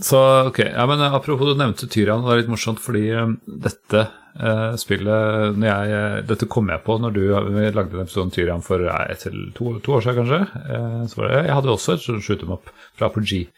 [0.01, 3.35] Så ok, ja, men eh, apropos du nevnte Tyrian, det er litt morsomt fordi eh,
[3.67, 8.33] dette eh, spillet jeg, eh, Dette kom jeg på når du lagde en episode om
[8.33, 10.41] Tyrian for eh, eller to, to år siden, kanskje.
[10.65, 13.51] Eh, det, jeg hadde også et up fra Apogee.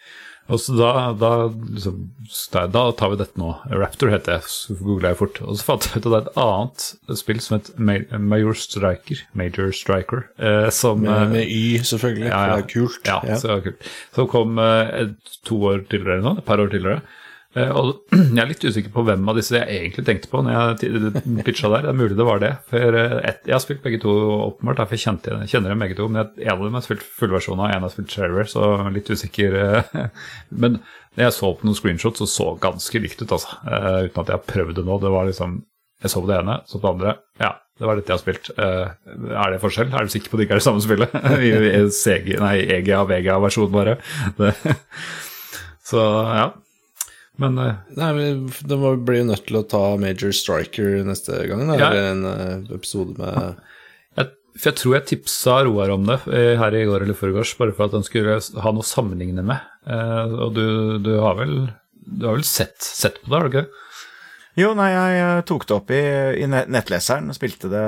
[0.52, 1.30] Og så da, da,
[1.72, 2.00] liksom,
[2.52, 3.54] da, tar vi dette nå.
[3.72, 5.40] Raptor heter det, så googla jeg fort.
[5.46, 9.24] Og så fant jeg ut at det er et annet spill som het Major Striker.
[9.40, 10.26] Major Striker.
[10.38, 12.44] Eh, som Med, eh, med Y, selvfølgelig, ja, ja.
[12.44, 13.08] for det er kult.
[13.08, 13.40] Ja, Ja.
[13.40, 13.92] så kult.
[14.16, 15.14] Som kom eh,
[15.48, 17.02] to år tidligere nå, et par år tidligere.
[17.54, 18.00] Eh, og
[18.34, 21.70] jeg er litt usikker på hvem av disse jeg egentlig tenkte på når jeg pitcha
[21.70, 21.86] der.
[21.86, 22.52] Det er mulig det var det.
[22.72, 24.14] For eh, jeg har spilt begge to
[24.50, 26.08] åpenbart, derfor jeg kjenner dem begge to.
[26.10, 29.60] Men en av dem har spilt fullversjon av, en har spilt Shareware, så litt usikker.
[29.62, 30.08] eh.
[30.64, 30.80] Men
[31.14, 33.60] når jeg så på noen screenshots, så så ganske likt ut, altså.
[33.62, 34.98] Uten at jeg har prøvd det nå.
[35.04, 35.60] Det var liksom
[36.04, 37.12] Jeg så på det ene, så på det andre.
[37.40, 38.50] Ja, det var dette jeg har spilt.
[38.58, 39.94] Er det forskjell?
[39.94, 41.14] Er du sikker på at det ikke er det samme spillet?
[41.46, 43.96] I, nei, EGA, VGA-versjon, bare.
[45.86, 46.50] Så ja.
[47.42, 51.66] Men uh, Nei, men De blir jo nødt til å ta Major Striker neste gang.
[51.70, 51.78] Da.
[51.80, 51.90] Ja.
[51.90, 53.62] Eller en eh, episode med
[54.20, 57.56] jeg, for jeg tror jeg tipsa Roar om det eh, her i går eller foregårs,
[57.58, 59.72] bare for at han skulle ha noe å sammenligne med.
[59.90, 60.66] Eh, og du,
[61.02, 61.56] du har vel
[62.04, 63.84] du har vel sett, sett på det, har du ikke?
[64.60, 66.02] Jo, nei, jeg tok det opp i,
[66.44, 67.82] i nettleseren og spilte det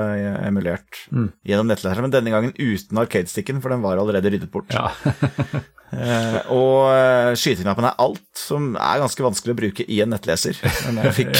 [0.48, 4.74] emulert emulert gjennom nettleseren, men denne gangen uten arcade-sticken, for den var allerede ryddet bort.
[4.74, 4.90] Ja.
[5.94, 10.58] Eh, og eh, skyteknappen er alt, som er ganske vanskelig å bruke i en nettleser.
[10.88, 11.36] Men jeg fikk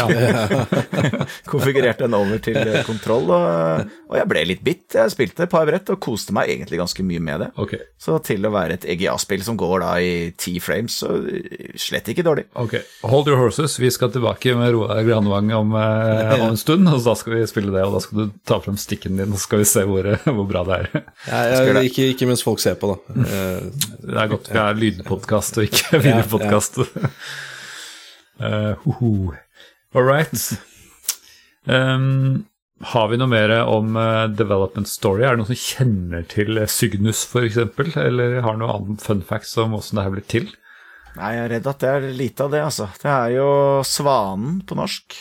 [1.51, 4.87] konfigurert den over til eh, kontroll, og, og jeg ble litt bitt.
[4.97, 7.49] Jeg spilte et par brett og koste meg egentlig ganske mye med det.
[7.61, 7.83] Okay.
[8.01, 11.17] Så til å være et EGA-spill som går da i ti frames, så
[11.81, 12.47] slett ikke dårlig.
[12.55, 12.77] ok.
[13.07, 13.77] Hold your horses.
[13.83, 17.45] Vi skal tilbake med Roar Granvang om, eh, om en stund, og da skal vi
[17.51, 19.85] spille det, og da skal du ta frem stikken din, og så skal vi se
[19.89, 21.05] hvor, hvor bra det er.
[21.29, 23.21] ja, jeg, ikke, ikke mens folk ser på, da.
[23.27, 23.71] Eh,
[24.07, 26.83] Det er godt vi er lydpodkast og ikke videopodkast.
[28.41, 29.33] Uh, hoho.
[29.97, 30.37] All right.
[31.65, 32.45] Um,
[32.85, 35.25] har vi noe mer om uh, development story?
[35.25, 37.57] Er det noen som kjenner til eh, Cygnus f.eks.,
[38.03, 40.51] eller har noe annen fun facts om åssen det her blir til?
[41.17, 42.91] Nei, jeg er redd at det er lite av det, altså.
[43.01, 43.49] Det er jo
[43.89, 45.17] Svanen på norsk.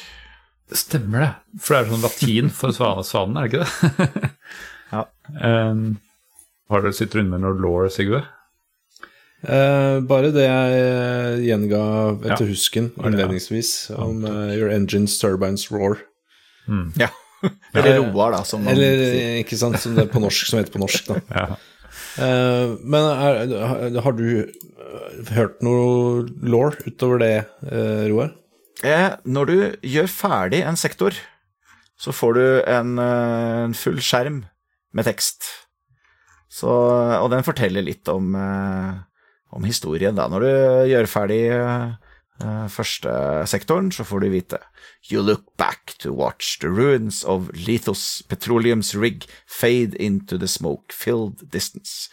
[0.76, 1.32] Stemmer det.
[1.62, 4.32] For det er sånn latin for svane, svanen, er det ikke det?
[4.92, 5.06] Ja.
[5.42, 5.96] Um,
[6.70, 8.20] har du sittet rundt med noe law, Sigve?
[9.48, 11.82] Eh, bare det jeg eh, gjenga
[12.26, 12.50] etter Ja.
[12.52, 15.98] husken innledningsvis, om uh, Your Engines Turbines Roar.
[16.98, 17.10] Ja.
[17.76, 19.40] Eller Roar, da, som man Eller sier.
[19.44, 21.20] ikke sant, som det er på norsk, som heter på norsk, da.
[21.36, 21.46] Ja.
[22.18, 24.26] uh, men er, har- har du
[25.36, 27.34] hørt noe law utover det,
[27.70, 28.34] uh, Roar?
[28.86, 29.56] Eh, når du
[29.88, 31.16] gjør ferdig en sektor,
[31.98, 34.42] så får du en, en full skjerm
[34.96, 35.46] med tekst.
[36.52, 38.98] Så, og den forteller litt om, eh,
[39.56, 40.28] om historien, da.
[40.30, 40.52] Når du
[40.92, 41.96] gjør ferdig eh,
[42.44, 43.16] eh, første
[43.50, 44.60] sektoren, så får du vite
[45.10, 51.50] You look back to watch the ruins of Lethos Petroleum's rig fade into the smoke-filled
[51.52, 52.10] distance.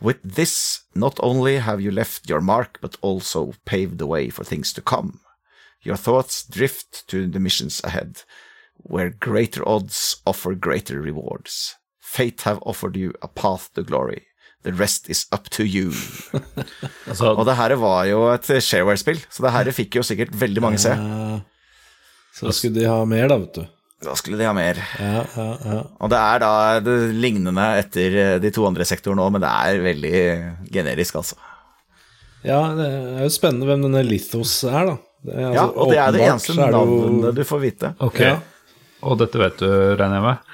[0.00, 4.42] With this, not only have you left your mark, but also paved the way for
[4.42, 5.20] things to come.
[5.82, 8.22] Your thoughts drift to the missions ahead,
[8.76, 11.76] where greater odds offer greater rewards.
[12.00, 14.26] Fate have offered you a path to glory.
[14.62, 15.90] The rest is up to you.
[17.10, 20.62] Altså, Og det her var jo et shareware-spill, så det her fikk jo sikkert veldig
[20.64, 20.92] mange se.
[20.96, 21.40] Ja.
[22.32, 23.64] Så da skulle de ha mer, da, vet du.
[24.02, 24.78] Da skulle de ha mer.
[24.98, 25.80] Ja, ja, ja.
[26.02, 26.52] Og det er da
[26.82, 30.22] det lignende etter de to andre sektorene òg, men det er veldig
[30.74, 31.36] generisk, altså.
[32.46, 34.96] ja, det er jo spennende hvem denne Lithos er, da.
[35.22, 37.92] Det er, Ja, altså, og det er det eneste navnet du får vite.
[38.02, 38.18] ok.
[38.24, 38.38] Ja.
[39.02, 39.66] Og dette vet du,
[39.98, 40.51] regner jeg med.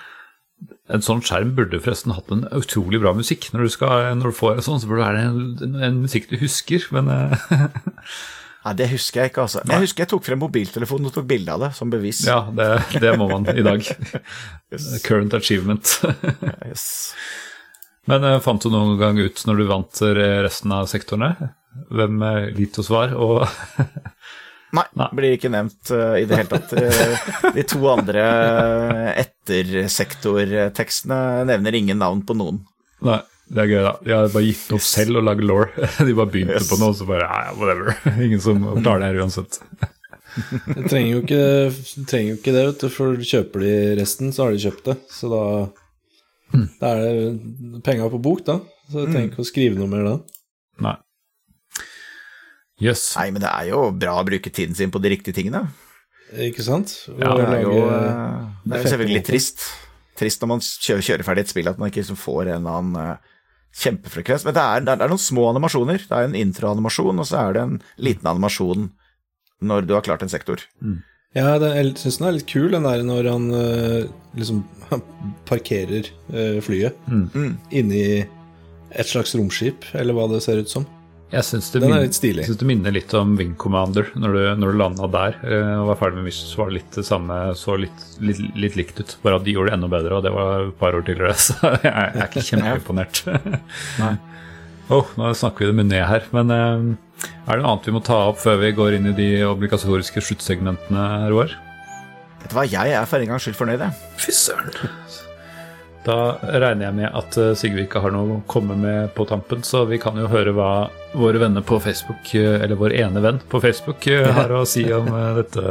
[0.89, 3.51] En sånn skjerm burde forresten hatt en utrolig bra musikk.
[3.53, 6.03] Når du, skal, når du får en sånn, så burde det være en, en, en
[6.07, 7.49] musikk du husker, men eh,
[8.69, 9.63] Nei, det husker jeg ikke, altså.
[9.65, 12.25] Jeg husker jeg tok frem mobiltelefonen og tok bilde av det som bevis.
[12.27, 12.67] ja, det,
[13.01, 13.85] det må man i dag.
[15.07, 15.99] Current achievement.
[16.69, 17.15] Yes.
[18.09, 21.53] Men eh, fant du noen gang ut når du vant eh, resten av sektorene,
[21.93, 23.15] hvem eh, Litos var?
[23.17, 23.45] Og
[24.77, 25.07] Nei, Nei.
[25.17, 26.73] blir ikke nevnt uh, i det hele tatt.
[26.77, 28.25] Eh, de to andre
[29.23, 32.59] ettersektortekstene nevner ingen navn på noen.
[33.07, 33.93] Nei, det er gøy, da.
[34.05, 35.65] De har bare gitt opp selv å lage law.
[36.07, 36.69] De bare begynte Yes.
[36.71, 37.95] på noe, og så bare ja, whatever.
[38.27, 39.61] Ingen som klarer det her uansett.
[40.69, 41.43] De trenger jo ikke,
[42.11, 44.97] trenger jo ikke det, vet du, for kjøper de resten, så har de kjøpt det.
[45.11, 45.43] Så da,
[46.83, 48.59] da er det penga på bok, da.
[48.93, 50.17] Så jeg trenger ikke å skrive noe mer da.
[50.85, 50.97] Nei.
[52.81, 53.17] Yes.
[53.19, 55.65] Nei, men det er jo bra å bruke tiden sin på de riktige tingene.
[56.45, 56.93] Ikke sant?
[57.19, 59.65] Ja, Det er jo, eh, det er jo selvfølgelig litt trist.
[60.19, 62.79] Trist når man kjører, kjører ferdig et spill, at man ikke liksom får en eller
[62.79, 63.35] annen eh,
[63.83, 64.45] kjempefrekvens.
[64.47, 65.99] Men det er, det er noen små animasjoner.
[66.09, 68.89] Det er en introanimasjon, og så er det en liten animasjon
[69.63, 70.63] når du har klart en sektor.
[71.35, 74.05] Ja, det, jeg syns den er litt kul, den der når han eh,
[74.39, 74.63] liksom
[75.51, 77.57] parkerer eh, flyet Mm.
[77.75, 78.05] inni
[78.95, 80.87] et slags romskip, eller hva det ser ut som.
[81.29, 84.07] Jeg syns det, det minner litt om Wing Commander.
[84.17, 86.79] Når du, når du landa der eh, og var ferdig med Mission, så var det
[86.79, 89.13] litt det samme, så litt, litt, litt likt ut.
[89.25, 91.75] Bare at de gjorde det enda bedre, og det var et par år tidligere, så
[91.75, 93.23] jeg er jeg er ikke kjempeimponert.
[94.01, 94.15] Nei.
[94.97, 97.97] oh, nå snakker vi det med ned her, men uh, er det noe annet vi
[97.99, 101.53] må ta opp før vi går inn i de obligatoriske sluttsegmentene, Roar?
[102.41, 104.13] Vet du hva, jeg er for en gangs skyld fornøyd, jeg.
[104.25, 104.73] Fy søren.
[106.09, 106.17] Da
[106.63, 109.83] regner jeg med at eh, Sigve ikke har noe å komme med på tampen, så
[109.89, 110.71] vi kan jo høre hva
[111.19, 114.87] våre venner på Facebook, eh, eller vår ene venn på Facebook, eh, har å si
[114.97, 115.65] om dette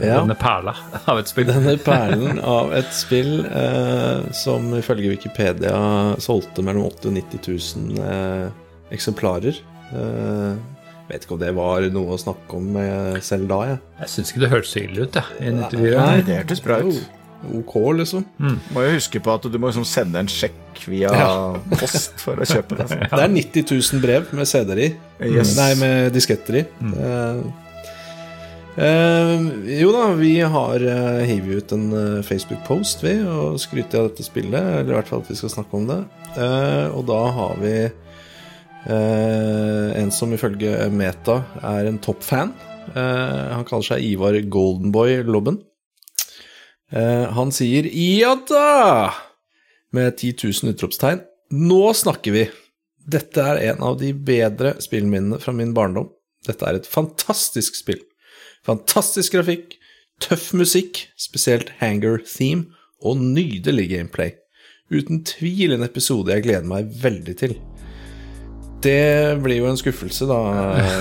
[0.00, 0.20] Ja.
[0.22, 0.72] denne perla
[1.12, 1.44] av et spill.
[1.50, 5.74] Denne perlen av et spill eh, som ifølge Wikipedia
[6.24, 7.42] solgte mellom 80 og 90
[7.98, 8.46] 000 eh,
[8.96, 9.58] eksemplarer.
[9.92, 10.54] Eh,
[11.10, 13.82] vet ikke om det var noe å snakke om eh, selv da, jeg.
[14.06, 15.92] Jeg syns ikke det hørtes så ille ut, jeg, i 94.
[16.00, 16.22] Nei.
[16.30, 17.02] Det hørtes bra ut.
[17.60, 18.24] Ok, liksom.
[18.72, 21.10] Må jo huske på at du må liksom sende en sjekk via
[21.76, 22.88] post for å kjøpe det.
[23.10, 24.88] Det er 90 000 brev med CD-er i.
[25.28, 25.54] Yes.
[25.58, 26.64] Nei, med disketter i.
[26.64, 27.42] Eh,
[28.86, 29.46] eh,
[29.82, 34.26] jo da, vi har uh, hivet ut en eh, Facebook-post, vi, og skryter av dette
[34.26, 34.72] spillet.
[34.80, 36.00] Eller i hvert fall at vi skal snakke om det.
[36.34, 42.54] Eh, og da har vi eh, en som ifølge Meta er en toppfan.
[42.94, 45.56] Uh, han kaller seg Ivar Goldenboy Lobben.
[46.94, 49.14] Eh, han sier 'ja da!'
[49.90, 51.22] med 10 000 utropstegn.
[51.50, 52.50] Nå snakker vi!
[53.04, 56.08] Dette er en av de bedre spillminnene fra min barndom.
[56.46, 58.00] Dette er et fantastisk spill.
[58.64, 59.76] Fantastisk grafikk,
[60.20, 62.72] tøff musikk, spesielt Hanger Theme,
[63.04, 64.32] og nydelig gameplay.
[64.90, 67.58] Uten tvil en episode jeg gleder meg veldig til.
[68.84, 70.38] Det blir jo en skuffelse, da,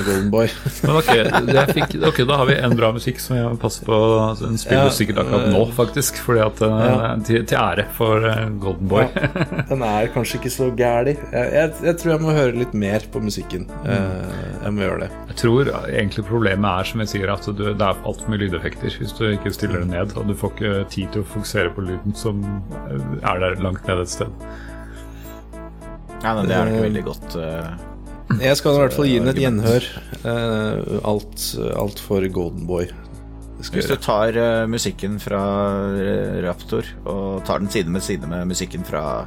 [0.08, 0.48] Golden Boy.
[0.86, 1.14] Men ok,
[1.52, 4.46] det fikk, ok, da har vi en bra musikk som jeg passer passe på.
[4.46, 6.20] Den spiller Ja, sikkert akkurat nå, faktisk.
[6.24, 7.16] Fordi at, eh, Ja.
[7.26, 9.06] til, til ære for eh, Golden Boy.
[9.70, 11.16] Den er kanskje ikke så gæli.
[11.32, 13.68] Jeg, jeg, jeg tror jeg må høre litt mer på musikken.
[13.84, 14.34] Mm.
[14.64, 15.10] jeg må gjøre det.
[15.34, 18.96] Jeg tror egentlig problemet er som jeg sier at du, det er altfor mye lydeffekter
[19.00, 20.14] hvis du ikke stiller det ned.
[20.20, 22.44] Og du får ikke tid til å fokusere på lyden som
[23.24, 24.32] er der langt nede et sted.
[26.24, 27.36] Ja, men det er nok veldig godt.
[27.36, 29.88] Uh, Jeg skal i hvert fall gi den et gjenhør.
[30.24, 32.88] Uh, alt, alt for Golden Boy.
[33.64, 34.36] Hvis du tar
[34.68, 35.40] musikken fra
[36.44, 39.24] Raptor og tar den side med side med musikken fra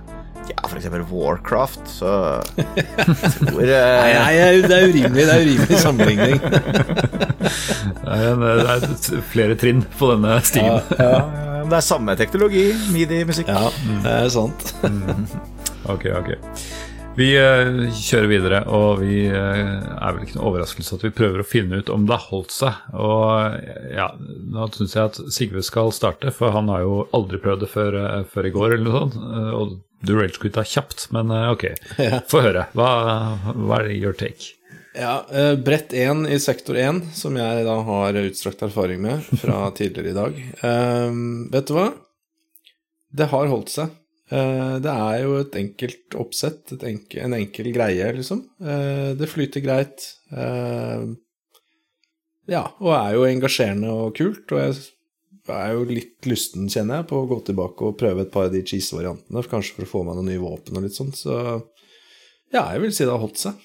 [0.47, 0.87] ja, f.eks.
[1.11, 2.11] Warcraft, så
[2.55, 5.25] tror Nei, nei, det er urimelig.
[5.25, 6.39] Det er urimelig sammenligning.
[8.05, 10.79] Det er, er flere trinn på denne stien.
[11.01, 11.13] ja,
[11.67, 13.51] Det er samme teknologi, midi-musikk.
[13.51, 13.71] Ja,
[14.05, 14.75] det er sant.
[15.87, 16.35] Ok, ok.
[17.17, 19.61] Vi eh, kjører videre, og vi eh,
[19.97, 22.53] er vel ikke noe overraskelse at vi prøver å finne ut om det har holdt
[22.53, 22.83] seg.
[22.93, 23.57] Og
[23.97, 24.11] ja,
[24.53, 27.97] nå syns jeg at Sigve skal starte, for han har jo aldri prøvd det før,
[28.03, 29.19] eh, før i går, eller noe sånt.
[29.57, 31.71] Og du railscooter kjapt, men ok.
[32.33, 32.69] Få høre.
[32.77, 32.93] Hva,
[33.49, 34.53] hva er your take?
[34.97, 35.23] Ja,
[35.65, 40.19] Brett 1 i sektor 1, som jeg da har utstrakt erfaring med fra tidligere i
[40.21, 40.43] dag.
[40.69, 41.23] Eh,
[41.57, 41.91] vet du hva?
[43.17, 44.03] Det har holdt seg.
[44.27, 48.43] Eh, det er jo et enkelt oppsett, et enkel, en enkel greie, liksom.
[48.59, 50.09] Eh, det flyter greit.
[50.35, 51.07] Eh,
[52.51, 54.51] ja, og er jo engasjerende og kult.
[54.51, 58.35] Og jeg er jo litt lysten, kjenner jeg, på å gå tilbake og prøve et
[58.35, 61.19] par av de cheese-variantene, kanskje for å få meg noen nye våpen og litt sånt.
[61.19, 61.39] Så
[62.55, 63.63] ja, jeg vil si det har holdt seg.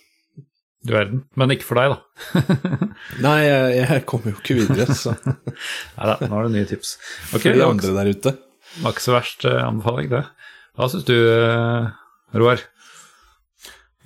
[0.81, 1.23] Du verden.
[1.37, 2.61] Men ikke for deg, da.
[3.25, 5.13] Nei, jeg, jeg kommer jo ikke videre, så
[5.97, 6.95] Nei da, nå har du nye tips.
[7.31, 8.33] Okay, for de andre der ute.
[8.81, 10.23] var ikke så verst anbefaling, det.
[10.77, 11.89] Hva syns du, eh,
[12.37, 12.63] Roar?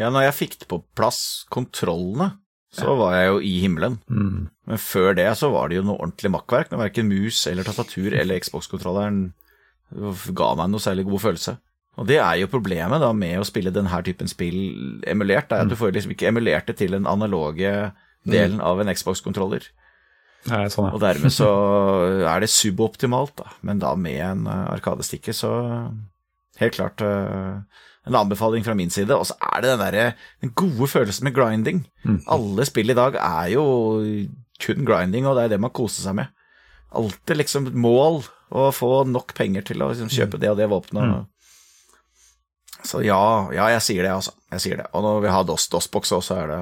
[0.02, 2.34] Ja, når jeg fikk på plass kontrollene,
[2.76, 4.00] så var jeg jo i himmelen.
[4.12, 4.48] Mm.
[4.68, 8.12] Men før det så var det jo noe ordentlig makkverk, når verken mus eller tastatur
[8.12, 9.30] eller Xbox-kontrolleren
[10.36, 11.56] ga meg noe særlig god følelse.
[11.96, 15.72] Og det er jo problemet da med å spille denne typen spill emulert, er at
[15.72, 17.72] du får liksom ikke emulert det til den analoge
[18.28, 19.70] delen av en Xbox-kontroller.
[20.50, 21.48] Nei, sånn, Og dermed så
[22.28, 23.56] er det suboptimalt, da.
[23.66, 25.54] Men da med en eh, arkadestikke, så
[26.62, 27.60] helt klart eh,
[28.06, 29.12] en anbefaling fra min side.
[29.16, 31.84] Og så er det den der, den gode følelsen med grinding.
[32.32, 33.66] Alle spill i dag er jo
[34.62, 36.30] kun grinding, og det er det man koser seg med.
[36.96, 38.22] Alltid liksom mål
[38.56, 41.26] å få nok penger til å liksom kjøpe det og det våpenet.
[42.86, 43.18] Så ja,
[43.52, 44.32] ja, jeg sier det, altså.
[44.54, 44.86] Jeg sier det.
[44.94, 46.62] Og når vi har DOS, DOS-boks òg, så er det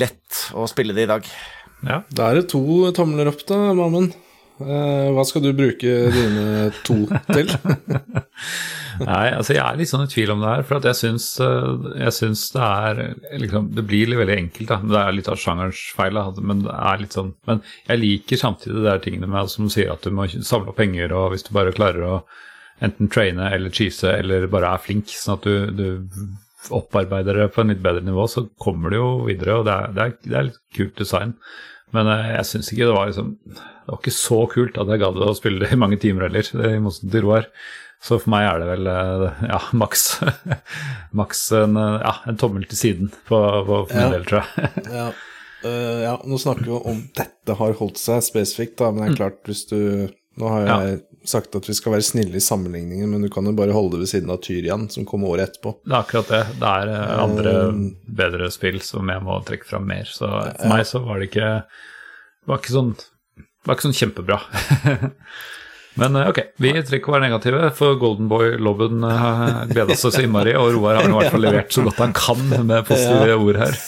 [0.00, 1.26] lett å spille det i dag.
[1.84, 2.00] ja.
[2.10, 2.62] Da er det to
[2.96, 4.12] tomler opp, da, Mammen.
[4.60, 6.98] Eh, hva skal du bruke dine to
[7.32, 7.48] til?
[9.08, 11.88] Nei, altså jeg er litt sånn i tvil om det her, for jeg syns, eh,
[12.04, 13.00] jeg syns det er
[13.40, 14.78] liksom, Det blir veldig enkelt, da.
[14.92, 18.42] Det er litt av sjangerens feil, da, men det er litt sånn Men jeg liker
[18.44, 21.48] samtidig de der tingene med som sier at du må samle opp penger, og hvis
[21.48, 22.22] du bare klarer å
[22.82, 27.62] enten traine eller cheese eller bare er flink, sånn at du, du opparbeider det på
[27.62, 30.38] en litt bedre nivå, så kommer du jo videre, og det er, det er, det
[30.38, 31.36] er litt kult design.
[31.92, 35.02] Men eh, jeg syns ikke det var liksom Det var ikke så kult at jeg
[35.02, 37.48] gadd å spille det i mange timer heller, i motsetning til Roar.
[38.02, 40.06] Så for meg er det vel eh, ja, maks
[41.12, 43.38] maks en, eh, ja, en tommel til siden på,
[43.68, 44.10] på for min Ja.
[44.16, 44.72] del, tror jeg.
[45.02, 45.10] ja.
[45.62, 49.18] Uh, ja, nå snakker vi om dette har holdt seg spesifikt, da, men det er
[49.20, 49.78] klart hvis du
[50.40, 50.96] Nå har jeg
[51.28, 54.04] sagt at vi skal være snille i sammenligningen, men du kan jo bare holde det
[54.04, 55.76] ved siden av Tyrian, som kom året etterpå.
[55.84, 56.42] Det er akkurat det.
[56.60, 57.54] Det er eh, andre
[58.22, 60.08] bedre spill som jeg må trekke fram mer.
[60.10, 61.50] Så for meg så var det ikke
[62.48, 62.94] var ikke sånn,
[63.66, 64.40] var ikke sånn kjempebra.
[66.00, 70.14] Men eh, ok, vi trenger ikke å være negative, for Golden Boy-lobben uh, gleda seg
[70.14, 73.36] så innmari, og Roar har i hvert fall levert så godt han kan med positive
[73.36, 73.76] ord her.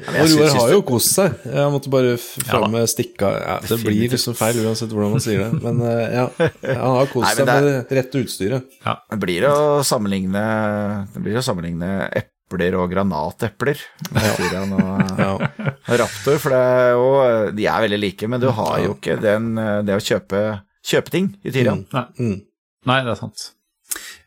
[0.00, 1.34] Og Roar har jo kost seg.
[1.44, 5.22] Jeg måtte bare Ja fram med stikka ja, Det blir liksom feil uansett hvordan man
[5.22, 5.60] sier det.
[5.60, 6.26] Men eh, ja,
[6.64, 8.78] han har kost seg med det rette utstyret.
[8.86, 8.96] Ja.
[9.10, 9.56] Det blir å
[9.86, 10.44] sammenligne
[11.12, 13.82] Det blir å sammenligne epler og granatepler.
[14.38, 15.34] Tyrian og, Ja.
[16.00, 17.06] Raptor, for det er jo,
[17.58, 19.52] de er veldig like, men du har jo ikke den,
[19.86, 20.42] det å kjøpe,
[20.86, 21.86] kjøpe ting i Tyrian.
[21.94, 22.04] Nei.
[22.20, 22.36] Mm.
[22.88, 23.50] Nei, det er sant.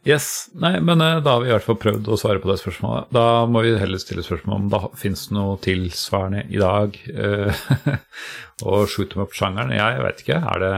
[0.04, 2.58] Yes, nei, men eh, da har vi i hvert fall prøvd å svare på det
[2.60, 3.14] spørsmålet.
[3.16, 6.98] Da må vi heller stille spørsmål om det fins noe tilsvarende i dag.
[7.14, 7.64] eh,
[8.68, 10.42] og shoot em up-sjangeren, jeg vet ikke.
[10.44, 10.74] Er det,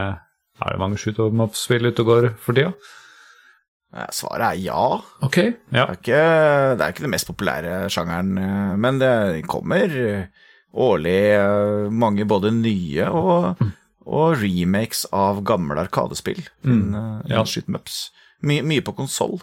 [0.62, 2.70] er det mange shoot em up-spill ute og går for tida?
[3.96, 4.86] Eh, Svaret er ja.
[5.26, 5.50] Ok, ja.
[5.74, 6.22] Det er ikke,
[6.78, 9.14] det er ikke den mest populære sjangeren, eh, men det
[9.50, 9.98] kommer
[10.86, 13.66] årlig eh, mange både nye og,
[14.06, 16.40] og remakes av gamle Arkadespill.
[16.64, 16.94] Mm.
[17.28, 17.44] Ja.
[17.44, 17.80] Shoot 'em.
[18.46, 19.40] My, mye på konsoll.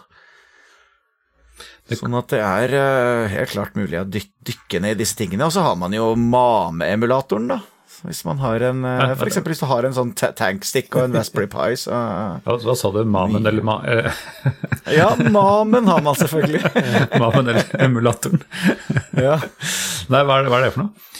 [1.92, 5.44] Sånn at det er uh, helt klart mulig å dyk, dykke ned i disse tingene.
[5.44, 7.60] Og så har man jo Mame-emulatoren, da.
[7.94, 11.04] Så Hvis man har en uh, For eksempel hvis du har en sånn tankstick og
[11.04, 13.02] en Raspberry Pi, så uh, ja, Da sa du?
[13.04, 14.08] Mamen eller ma eh,
[14.98, 16.64] Ja, Mamen har man selvfølgelig.
[17.22, 18.42] Mamen eller emulatoren?
[19.20, 19.36] ja.
[20.08, 21.12] Nei, hva er, det, hva er det for noe?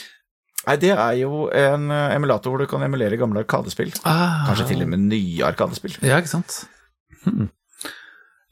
[0.65, 3.91] Nei, det er jo en eh, emulator hvor du kan emulere gamle arkadespill.
[4.03, 5.97] Ah, Kanskje til og med nye arkadespill.
[6.05, 6.63] Ja, ikke sant.
[7.25, 7.51] Hmm.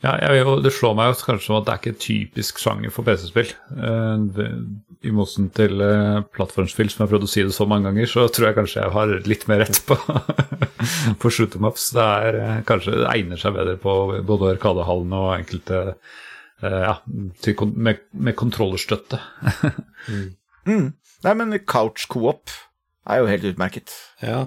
[0.04, 2.92] Ja, jeg, jo- det slår meg jo kanskje som at det er ikke typisk sjanger
[2.92, 3.54] for PC-spill.
[3.72, 4.42] Eh,
[5.08, 8.10] I motsetning til eh, plattformspill som jeg har prøvd å si det så mange ganger,
[8.12, 9.96] så tror jeg kanskje jeg har litt mer rett på,
[11.24, 11.90] på shoot em ups.
[11.96, 13.96] Det er kanskje det egner seg bedre på
[14.28, 15.82] både Arkadehallen og enkelte
[16.64, 16.94] ja,
[17.44, 19.24] til, med, med kontrollerstøtte.
[20.64, 20.94] Mm.
[21.24, 22.50] Nei, men couch co-op
[23.08, 23.90] er jo helt utmerket.
[24.22, 24.46] Ja.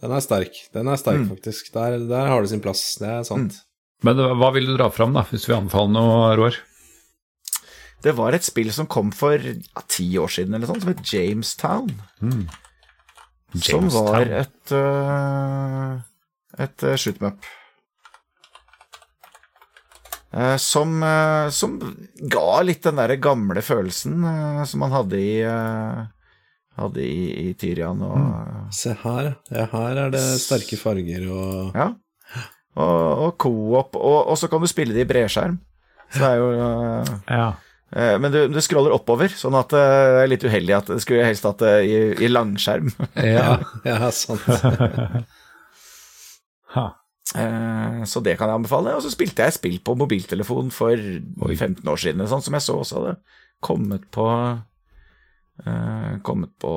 [0.00, 0.52] Den er sterk.
[0.74, 1.28] Den er sterk, Mm.
[1.32, 1.72] faktisk.
[1.72, 2.96] Der, der har det sin plass.
[3.00, 3.60] Det er sant.
[4.04, 6.52] Men eh, hva vil du dra fram, da, hvis vi anbefaler noe, Roar?
[8.04, 11.00] Det var et spill som kom for ja, ti år siden, eller sånt, som het
[11.08, 11.88] Jamestown.
[12.20, 15.96] Jamestown Som var et uh,
[16.58, 17.38] et uh, shoot 'em up.
[17.40, 17.48] Eh,
[20.58, 21.76] som, eh, som
[22.30, 26.02] ga litt den derre gamle følelsen eh, som man hadde i eh,
[26.74, 29.68] Hadde i, i Tyrian og Se her, ja.
[29.70, 31.92] Her er det sterke farger og Ja.
[32.74, 35.60] og, og co-op, og, og så kan du spille det i bredskjerm.
[36.10, 37.46] Så det er jo eh, Ja.
[37.94, 40.98] eh, Men du, du scroller oppover, sånn at eh, det er litt uheldig at det
[41.04, 41.94] skulle jeg helst hatt det i,
[42.26, 42.90] i langskjerm.
[43.22, 43.54] ja.
[43.86, 44.42] Ja, sant.
[46.74, 46.88] Ha.
[47.34, 48.94] Eh, Så det kan jeg anbefale.
[48.96, 52.78] Og så spilte jeg spill på mobiltelefon for 15 år siden, sånn som jeg så
[52.80, 53.16] også hadde
[53.64, 54.26] kommet på
[55.66, 56.74] eh, Kommet på,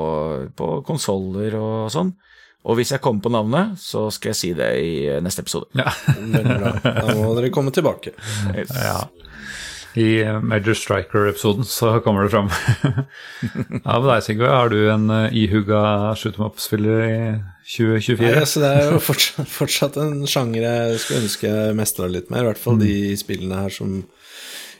[0.57, 2.13] på konsoller og sånn.
[2.67, 4.89] Og hvis jeg kommer på navnet, så skal jeg si det i
[5.23, 5.69] neste episode.
[5.77, 6.71] Veldig bra.
[6.83, 8.11] Da må dere komme tilbake.
[8.57, 8.97] ja.
[9.95, 12.49] I eh, Major Striker-episoden så kommer det fram.
[13.85, 17.15] ja, med deg, Sigve, har du en uh, ihuga shoot em up-spiller i
[17.63, 18.19] 2024?
[18.21, 22.29] Nei, altså, det er jo fortsatt, fortsatt en sjanger jeg skulle ønske jeg mestra litt
[22.33, 22.45] mer.
[22.45, 23.97] I hvert fall de spillene her som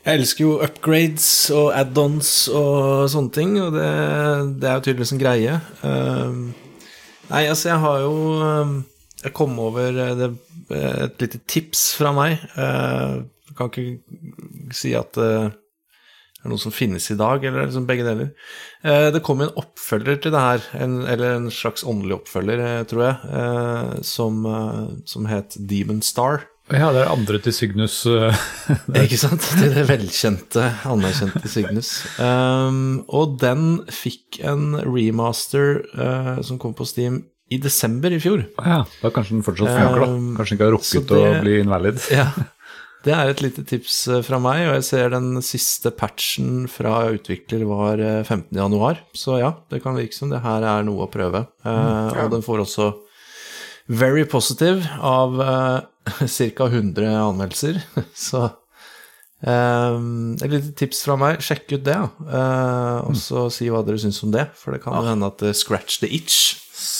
[0.08, 3.88] Jeg elsker jo upgrades og add-ons og sånne ting, og det,
[4.62, 5.58] det er jo tydeligvis en greie.
[5.82, 6.78] Uh,
[7.32, 8.78] nei, altså, jeg har jo um,
[9.24, 10.30] Jeg kom over eh, det,
[10.78, 12.38] et lite tips fra meg.
[12.54, 13.26] Uh,
[13.58, 15.50] kan ikke si at uh,
[16.38, 18.28] det er noe som finnes i dag, eller liksom begge deler.
[18.86, 22.84] Eh, det kom en oppfølger til det her, en, eller en slags åndelig oppfølger, eh,
[22.88, 26.46] tror jeg, eh, som, eh, som het Demon Star.
[26.70, 27.96] Ja, det er andre til Cygnus.
[28.06, 28.38] eh,
[29.04, 29.42] Ikke sant?
[29.58, 31.90] Til det velkjente, anerkjente Cygnus.
[32.20, 38.44] Um, og den fikk en remaster uh, som kom på Steam i desember i fjor.
[38.60, 40.12] ja, da kanskje den fortsatt funker, da.
[40.12, 42.04] Um, Kanskje den ikke har rukket rukket å bli invalid.
[42.14, 42.30] Ja,
[43.08, 47.06] det er et lite tips eh, fra meg, og jeg ser den siste patchen fra
[47.16, 48.52] utvikler var eh, 15.
[48.58, 51.46] januar, så ja, det kan virke som det her er noe å prøve.
[51.64, 52.92] Eh, Og den får også
[53.88, 55.80] very positive av uh,
[56.28, 56.66] ca.
[56.68, 57.80] 100 anmeldelser,
[58.28, 58.44] så
[59.48, 60.00] eh,
[60.44, 62.10] et lite tips fra meg, sjekk ut det, ja.
[62.28, 65.40] Eh, og så si hva dere syns om det, for det kan jo hende at
[65.44, 66.58] det scratch the itch.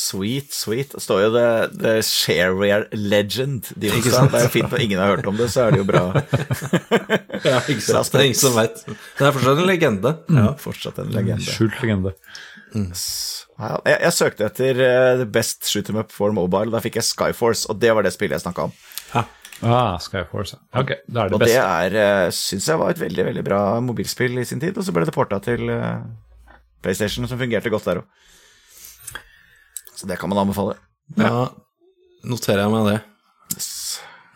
[0.08, 0.94] Sweet, sweet.
[0.96, 1.48] Det står jo The,
[1.82, 3.72] the Shareware Legend.
[3.76, 4.32] De Ikke sant?
[4.32, 6.04] Det er jo fint når ingen har hørt om det, så er det jo bra.
[7.48, 8.12] Ja, ikke sant?
[8.12, 8.80] Det er ingen som veit.
[8.88, 10.14] Det er fortsatt en legende.
[10.34, 11.46] Ja, fortsatt en legende.
[11.46, 12.14] Skjult legende.
[12.74, 12.90] Mm.
[12.92, 17.08] jeg, jeg søkte etter uh, The Best Shoot 'em Up for Mobile, da fikk jeg
[17.08, 18.74] Skyforce, og det var det spillet jeg snakka om.
[19.66, 20.58] Ah, Skyforce.
[20.58, 20.82] ja.
[20.82, 21.64] Ok, da er det Og det beste.
[21.64, 24.94] er, uh, syns jeg var et veldig veldig bra mobilspill i sin tid, og så
[24.94, 26.04] ble det porta til uh,
[26.84, 28.10] PlayStation, som fungerte godt der òg.
[29.98, 30.76] Så det kan man anbefale.
[31.18, 31.48] Da
[32.28, 32.98] noterer jeg meg det.
[33.56, 33.72] Yes.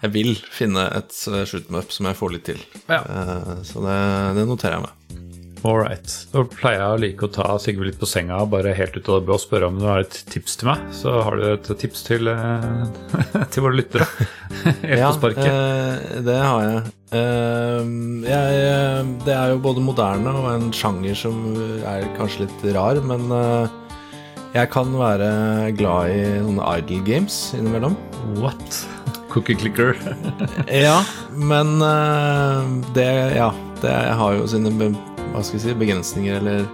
[0.01, 2.62] Jeg vil finne et uh, shoot 'em up som jeg får litt til.
[2.89, 3.03] Ja.
[3.05, 3.97] Eh, så det,
[4.39, 4.97] det noterer jeg meg.
[5.62, 6.09] All right.
[6.32, 9.20] Da pleier jeg å like å ta Sigve litt på senga, bare helt ut av
[9.20, 10.88] det blå og spørre om du har et tips til meg.
[10.97, 14.07] Så har du et tips til, eh, til våre lyttere.
[14.82, 15.45] Helt på sparket.
[15.45, 16.82] eh, det har jeg.
[17.14, 17.93] Eh,
[18.26, 18.57] jeg.
[18.72, 21.38] eh, Det er jo både moderne og en sjanger som
[21.86, 23.78] er kanskje litt rar, men eh,
[24.51, 25.27] jeg kan være
[25.79, 27.95] glad i sånne idle games innimellom.
[28.41, 28.81] What?
[29.31, 29.95] Cookie clicker.
[30.67, 30.97] Ja,
[31.31, 34.73] men eh, det Ja, det har jo sine
[35.31, 36.65] hva skal vi si, begrensninger, eller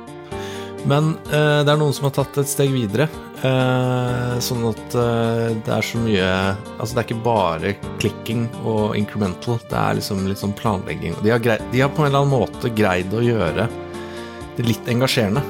[0.89, 3.05] Men eh, det er noen som har tatt et steg videre.
[3.45, 6.31] eh, sånn at det er så mye
[6.79, 11.13] Altså, det er ikke bare clicking og incremental, det er liksom litt sånn planlegging.
[11.21, 13.69] De har, de har på en eller annen måte greid å gjøre
[14.57, 15.45] det litt engasjerende.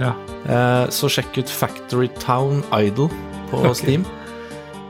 [0.00, 0.12] Ja.
[0.46, 3.10] Eh, så sjekk ut Factory Town Idol
[3.50, 4.06] på Steam.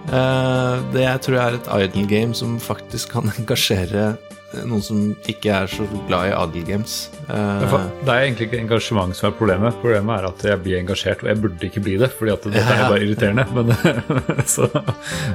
[0.06, 4.14] Eh, det jeg tror jeg er et idol game som faktisk kan engasjere
[4.64, 6.66] noen som ikke er så glad i adelgames.
[6.66, 7.10] games.
[7.28, 7.74] Eh,
[8.06, 9.74] Det er egentlig ikke engasjement som er problemet.
[9.82, 12.62] Problemet er at jeg blir engasjert, og jeg burde ikke bli det, fordi at dette
[12.76, 13.46] er bare irriterende.
[13.56, 13.72] Men,
[14.54, 14.68] så,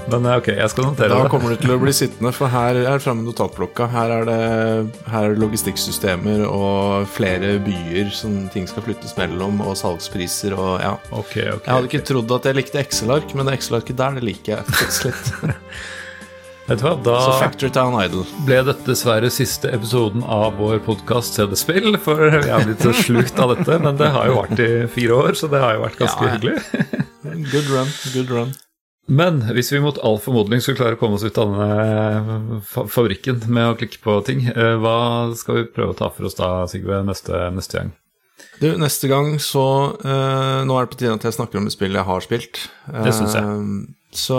[0.08, 1.32] men ok, jeg skal notere da det.
[1.34, 3.90] kommer du til å bli sittende, for her er framme notatblokka.
[3.92, 4.40] Her er det,
[5.12, 10.78] her er det logistikksystemer og flere byer som ting skal flyttes mellom, og salgspriser og
[10.82, 10.96] ja.
[11.12, 14.58] Okay, okay, Jeg hadde ikke trodd at jeg likte Excel-ark, men Excel-arket der, det liker
[14.58, 15.60] jeg faktisk litt.
[16.72, 18.24] Vet du hva, Så da Factory Town Idol.
[18.48, 23.40] ble dette dessverre siste episoden av vår podkast CD-spill, for vi er blitt så slukt
[23.44, 23.76] av dette.
[23.84, 26.38] Men det har jo vart i fire år, så det har jo vært ganske Ja,
[26.38, 27.44] hyggelig.
[27.52, 28.56] Good run, good run.
[29.12, 33.44] Men hvis vi mot all formodning skulle klare å komme oss ut av denne fabrikken
[33.52, 36.54] med å klikke på ting, eh, hva skal vi prøve å ta for oss da,
[36.72, 37.92] Sigve, neste, neste gang?
[38.62, 39.66] Du, neste gang så
[40.06, 42.70] uh, Nå er det på tide at jeg snakker om et spill jeg har spilt.
[42.88, 43.66] Det synes jeg.
[44.12, 44.38] Så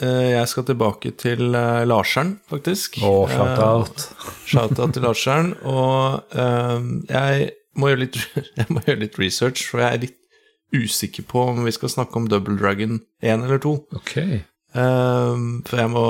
[0.00, 2.96] eh, jeg skal tilbake til eh, Larseren, faktisk.
[3.04, 4.04] Å, shout-out.
[4.06, 5.50] Eh, shout-out til Larseren.
[5.68, 8.16] Og eh, jeg, må litt,
[8.58, 10.16] jeg må gjøre litt research, for jeg er litt
[10.72, 13.74] usikker på om vi skal snakke om Double Dragon 1 eller 2.
[14.00, 14.16] Ok.
[14.22, 16.06] Eh, for jeg må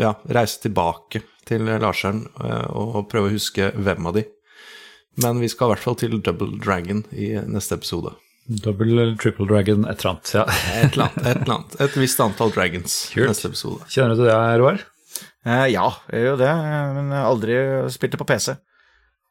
[0.00, 4.24] ja, reise tilbake til Larseren eh, og prøve å huske hvem av de.
[5.20, 8.14] Men vi skal i hvert fall til Double Dragon i neste episode.
[8.48, 10.30] Double eller triple dragon, et eller annet.
[10.34, 10.44] Ja.
[10.78, 11.26] Et eller annet.
[11.26, 11.74] Et, eller annet.
[11.84, 13.28] et visst antall dragons Kult.
[13.28, 13.84] neste episode.
[13.92, 14.78] Kjenner du til det, Roar?
[15.48, 16.54] Eh, ja, jeg gjør jo det,
[16.96, 17.58] men aldri
[17.92, 18.54] spilte på PC.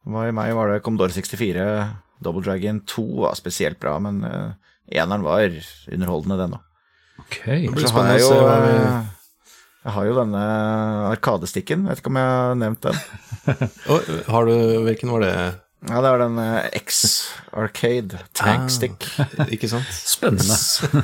[0.07, 1.65] I meg var det Commodore 64,
[2.23, 4.53] Double Dragon 2 var spesielt bra, men eh,
[5.01, 5.49] eneren var
[5.91, 6.63] underholdende, den òg.
[7.25, 7.39] Ok.
[7.73, 9.13] blir spennende å se hva vi- eh,
[9.87, 10.39] Jeg har jo denne
[11.13, 12.97] arkadestikken, vet ikke om jeg har nevnt den.
[13.93, 14.53] Og, har du,
[14.85, 15.33] hvilken var det?
[15.85, 16.99] Ja, det var den eh, X
[17.53, 19.05] Arcade tankstick.
[19.21, 19.45] Ah.
[19.53, 19.89] Ikke sant?
[19.93, 20.57] Spennende.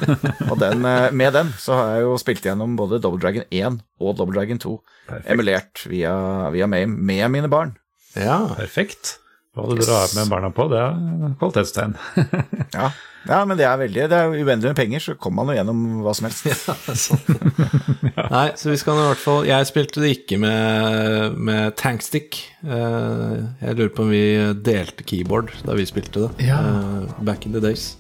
[0.52, 3.78] Og den, eh, med den så har jeg jo spilt gjennom både Double Dragon 1
[4.02, 4.74] og Double Dragon 2.
[5.12, 5.30] Perfekt.
[5.36, 6.16] Emulert via,
[6.56, 7.76] via MAME med mine barn.
[8.18, 8.42] Ja.
[8.58, 9.20] Perfekt.
[9.54, 11.92] Hva du drar med barna på, det er kvalitetstegn.
[12.74, 12.88] Ja,
[13.30, 15.84] ja men det er veldig Det er uendelig med penger, så kommer man jo gjennom
[16.02, 17.14] hva som helst.
[18.34, 22.40] Nei, så vi skal i hvert fall Jeg spilte det ikke med, med tankstick.
[22.66, 24.24] Eh, jeg lurer på om vi
[24.66, 26.48] delte keyboard da vi spilte det.
[26.50, 26.58] Ja.
[26.58, 27.92] eh, back in the days.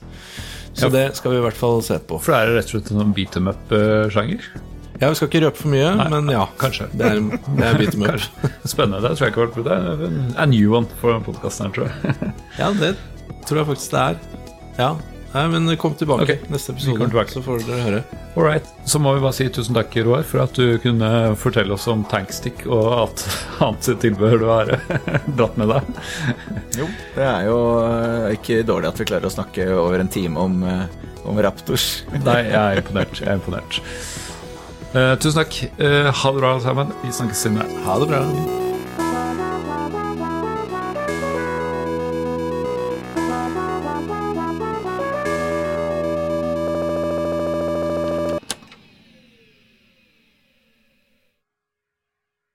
[0.73, 0.93] Så Ja.
[0.97, 2.17] det skal vi i hvert fall se på.
[2.17, 4.41] For det er rett og slett en sånn beat them up-sjanger.
[5.01, 6.43] Ja, Vi skal ikke røpe for mye, Nei, men ja.
[6.61, 6.85] kanskje.
[6.93, 7.23] Det er,
[7.57, 8.51] det er beat em up.
[8.69, 9.01] Spennende.
[9.03, 9.65] Det tror jeg ikke har vært på.
[9.65, 12.33] Det er en- new one for podkasten her, tror jeg.
[12.61, 12.93] Ja, det
[13.47, 14.21] tror jeg faktisk det er.
[14.77, 14.91] Ja.
[15.33, 16.39] Nei, men kom tilbake okay.
[16.53, 17.33] neste episode, tilbake.
[17.33, 18.01] så får dere høre.
[18.37, 18.67] All right.
[18.85, 21.09] Så må vi bare si tusen takk, Roar, for at du kunne
[21.41, 23.23] fortelle oss om tankstick og alt
[23.65, 24.69] annet tilbehør du har
[25.39, 25.89] dratt med deg.
[26.77, 30.37] Jo, det er jo eh, ikke dårlig at vi klarer å snakke over en time
[30.37, 32.03] om, eh, om Raptors.
[32.13, 33.17] Nei, jeg er imponert.
[33.23, 33.81] Jeg er imponert.
[34.93, 35.63] Eh, tusen takk.
[35.81, 36.93] Eh, ha det bra, alle sammen.
[37.03, 37.65] Vi snakkes senere.
[37.85, 38.62] Ha det bra.